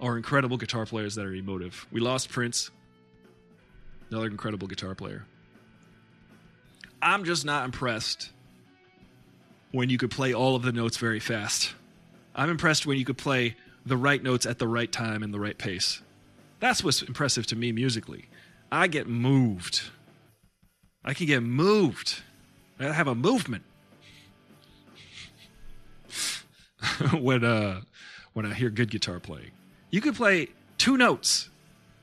[0.00, 1.86] are incredible guitar players that are emotive.
[1.90, 2.70] We lost Prince,
[4.10, 5.24] another incredible guitar player.
[7.00, 8.30] I'm just not impressed
[9.72, 11.74] when you could play all of the notes very fast.
[12.34, 15.40] I'm impressed when you could play the right notes at the right time and the
[15.40, 16.00] right pace.
[16.60, 18.26] That's what's impressive to me musically.
[18.72, 19.82] I get moved.
[21.04, 22.22] I can get moved.
[22.80, 23.64] I have a movement
[27.20, 27.82] when uh
[28.32, 29.50] when I hear good guitar playing.
[29.94, 31.50] You could play two notes.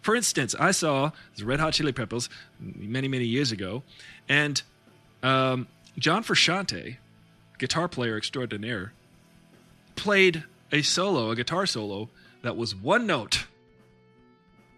[0.01, 3.83] For instance, I saw the Red Hot Chili Peppers many many years ago,
[4.29, 4.61] and
[5.21, 5.67] um,
[5.99, 6.95] John Frusciante,
[7.59, 8.93] guitar player extraordinaire,
[9.97, 12.07] played a solo, a guitar solo
[12.43, 13.45] that was one note.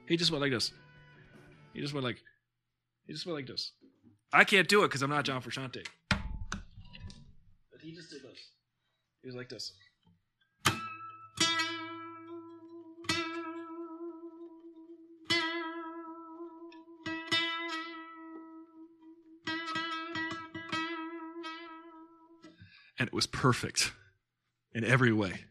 [0.07, 0.71] He just went like this.
[1.75, 2.17] He just went like,
[3.05, 3.73] he just went like this.
[4.33, 5.85] I can't do it because I'm not John Frusciante.
[6.09, 8.39] But he just did this.
[9.21, 9.71] He was like this.
[23.03, 23.91] And it was perfect
[24.73, 25.41] in every way.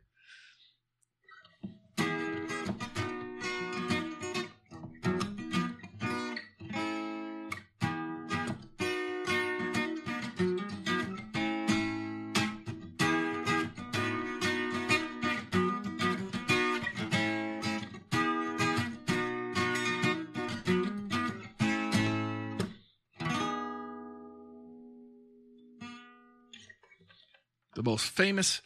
[27.74, 28.61] The most famous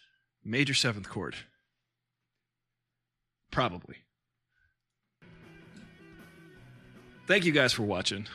[0.44, 1.36] major seventh chord.
[3.50, 3.96] Probably.
[7.26, 8.26] Thank you guys for watching.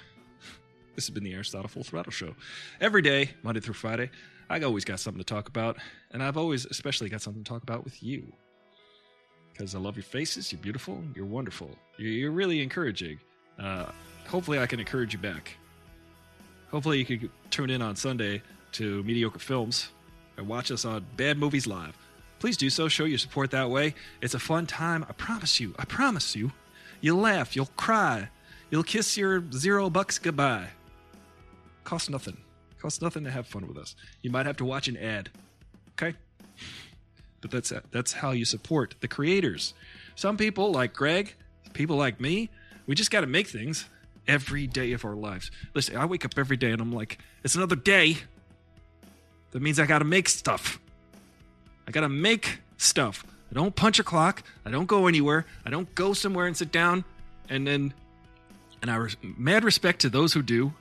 [0.96, 2.36] This has been the Aristotle Full Throttle Show.
[2.82, 4.10] Every day, Monday through Friday,
[4.50, 5.78] I always got something to talk about,
[6.12, 8.34] and I've always especially got something to talk about with you.
[9.52, 13.20] Because I love your faces, you're beautiful, you're wonderful, you're, really encouraging.
[13.58, 13.86] Uh,
[14.28, 15.58] hopefully, I can encourage you back.
[16.70, 18.42] Hopefully, you could tune in on Sunday
[18.74, 19.92] to Mediocre Films
[20.38, 21.98] and watch us on Bad Movies Live.
[22.40, 22.88] Please do so.
[22.88, 23.94] Show your support that way.
[24.22, 25.06] It's a fun time.
[25.08, 25.76] I promise you.
[25.78, 26.52] I promise you.
[27.00, 27.56] You'll laugh.
[27.56, 28.30] You'll cry.
[28.70, 30.70] You'll kiss your zero bucks goodbye.
[31.84, 32.38] Costs nothing.
[32.80, 33.96] Costs nothing to have fun with us.
[34.22, 35.30] You might have to watch an ad.
[35.94, 36.18] Okay?
[37.42, 39.74] But that's that's how you support the creators.
[40.16, 41.36] Some people like Greg,
[41.74, 42.50] people like me,
[42.88, 43.86] we just got to make things
[44.28, 45.52] every day of our lives.
[45.74, 48.18] Listen, I wake up every day and I'm like, it's another day.
[49.52, 50.80] That means I got to make stuff.
[51.88, 53.26] I got to make stuff.
[53.52, 54.44] I don't punch a clock.
[54.66, 55.46] I don't go anywhere.
[55.66, 57.04] I don't go somewhere and sit down
[57.50, 57.94] and then
[58.82, 60.74] and I res- mad respect to those who do.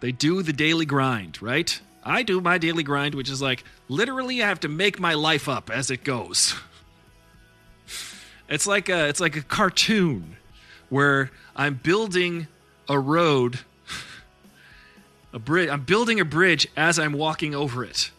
[0.00, 1.80] They do the daily grind, right?
[2.02, 5.48] I do my daily grind, which is like literally I have to make my life
[5.48, 6.54] up as it goes.
[8.48, 10.36] It's like a it's like a cartoon
[10.88, 12.46] where I'm building
[12.88, 13.58] a road
[15.32, 18.10] a bridge I'm building a bridge as I'm walking over it.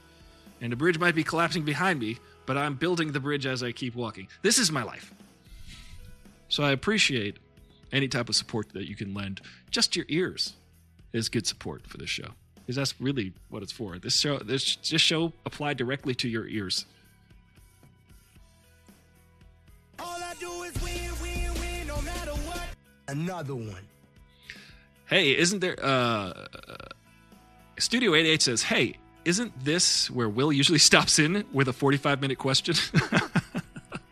[0.62, 3.72] And the bridge might be collapsing behind me, but I'm building the bridge as I
[3.72, 4.28] keep walking.
[4.42, 5.14] This is my life.
[6.50, 7.38] So I appreciate
[7.92, 9.42] any type of support that you can lend,
[9.72, 10.54] just your ears,
[11.14, 12.30] is good support for this show.
[12.56, 13.98] Because that's really what it's for.
[13.98, 16.86] This show, this this show applied directly to your ears.
[23.08, 23.88] Another one.
[25.08, 25.76] Hey, isn't there?
[25.84, 26.46] Uh,
[27.80, 32.38] Studio 8H says, "Hey, isn't this where Will usually stops in with a 45 minute
[32.38, 32.76] question?"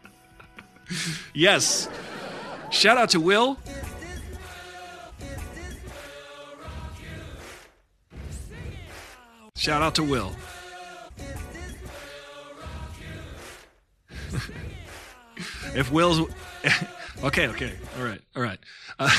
[1.33, 1.89] yes.
[2.71, 3.57] Shout out to Will.
[9.55, 10.31] Shout out to Will.
[15.75, 16.29] if Will's
[17.23, 18.59] okay, okay, all right, all right.
[18.99, 19.09] Uh,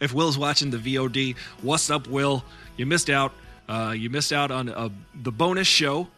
[0.00, 2.44] if Will's watching the VOD, what's up, Will?
[2.76, 3.32] You missed out.
[3.68, 6.08] Uh, you missed out on uh, the bonus show.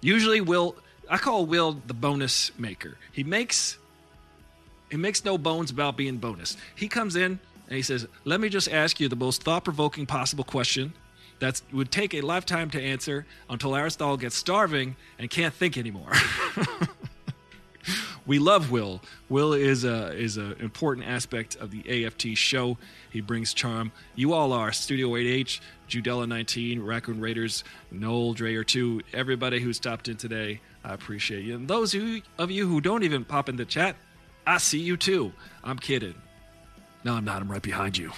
[0.00, 0.76] Usually, Will,
[1.10, 2.96] I call Will the bonus maker.
[3.12, 3.78] He makes
[4.90, 6.56] he makes no bones about being bonus.
[6.74, 10.44] He comes in and he says, "Let me just ask you the most thought-provoking possible
[10.44, 10.92] question."
[11.38, 16.12] That would take a lifetime to answer until Aristotle gets starving and can't think anymore.
[18.26, 19.00] we love Will.
[19.28, 22.78] Will is a is an important aspect of the AFT show.
[23.10, 23.92] He brings charm.
[24.14, 30.08] You all are Studio 8H, Judella 19, Raccoon Raiders, Noel Dreyer 2, everybody who stopped
[30.08, 30.60] in today.
[30.84, 31.54] I appreciate you.
[31.54, 33.96] And those of you who don't even pop in the chat,
[34.46, 35.32] I see you too.
[35.62, 36.14] I'm kidding.
[37.04, 37.42] No, I'm not.
[37.42, 38.12] I'm right behind you.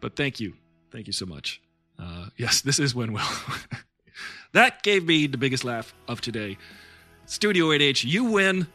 [0.00, 0.54] But thank you.
[0.90, 1.62] Thank you so much.
[1.98, 3.22] Uh, yes, this is When Will.
[4.52, 6.56] that gave me the biggest laugh of today.
[7.26, 8.66] Studio 8H, you win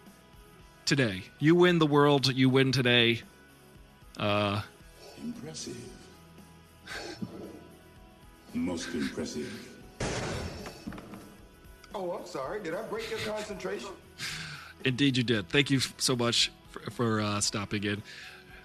[0.86, 1.24] today.
[1.40, 2.28] You win the world.
[2.28, 3.22] You win today.
[4.18, 4.62] Uh,
[5.24, 5.78] Impressive.
[8.54, 9.70] Most impressive.
[11.94, 12.62] Oh, I'm sorry.
[12.64, 13.90] Did I break your concentration?
[14.84, 15.50] indeed, you did.
[15.50, 18.02] Thank you so much for, for uh, stopping in.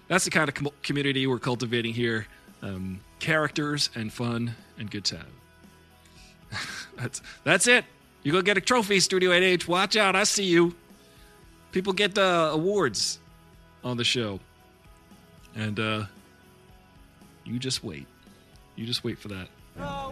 [0.07, 2.27] That's the kind of com- community we're cultivating here
[2.61, 5.27] um, characters and fun and good time.
[6.97, 7.85] that's, that's it.
[8.23, 9.67] You go get a trophy, Studio 8H.
[9.67, 10.15] Watch out.
[10.15, 10.75] I see you.
[11.71, 13.19] People get the awards
[13.83, 14.39] on the show.
[15.55, 16.05] And uh,
[17.45, 18.07] you just wait.
[18.75, 19.47] You just wait for that.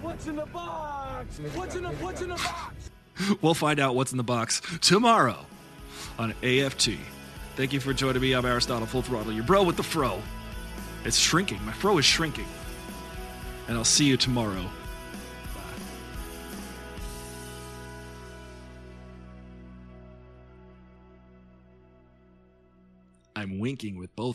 [0.01, 1.39] what's in the box?
[1.55, 2.89] What's in the what's in the box?
[3.41, 5.45] We'll find out what's in the box tomorrow
[6.17, 6.89] on AFT.
[7.55, 8.33] Thank you for joining me.
[8.33, 10.19] I'm Aristotle Full Throttle, your bro with the fro.
[11.05, 11.63] It's shrinking.
[11.63, 12.47] My fro is shrinking.
[13.67, 14.65] And I'll see you tomorrow.
[23.35, 24.31] I'm winking with both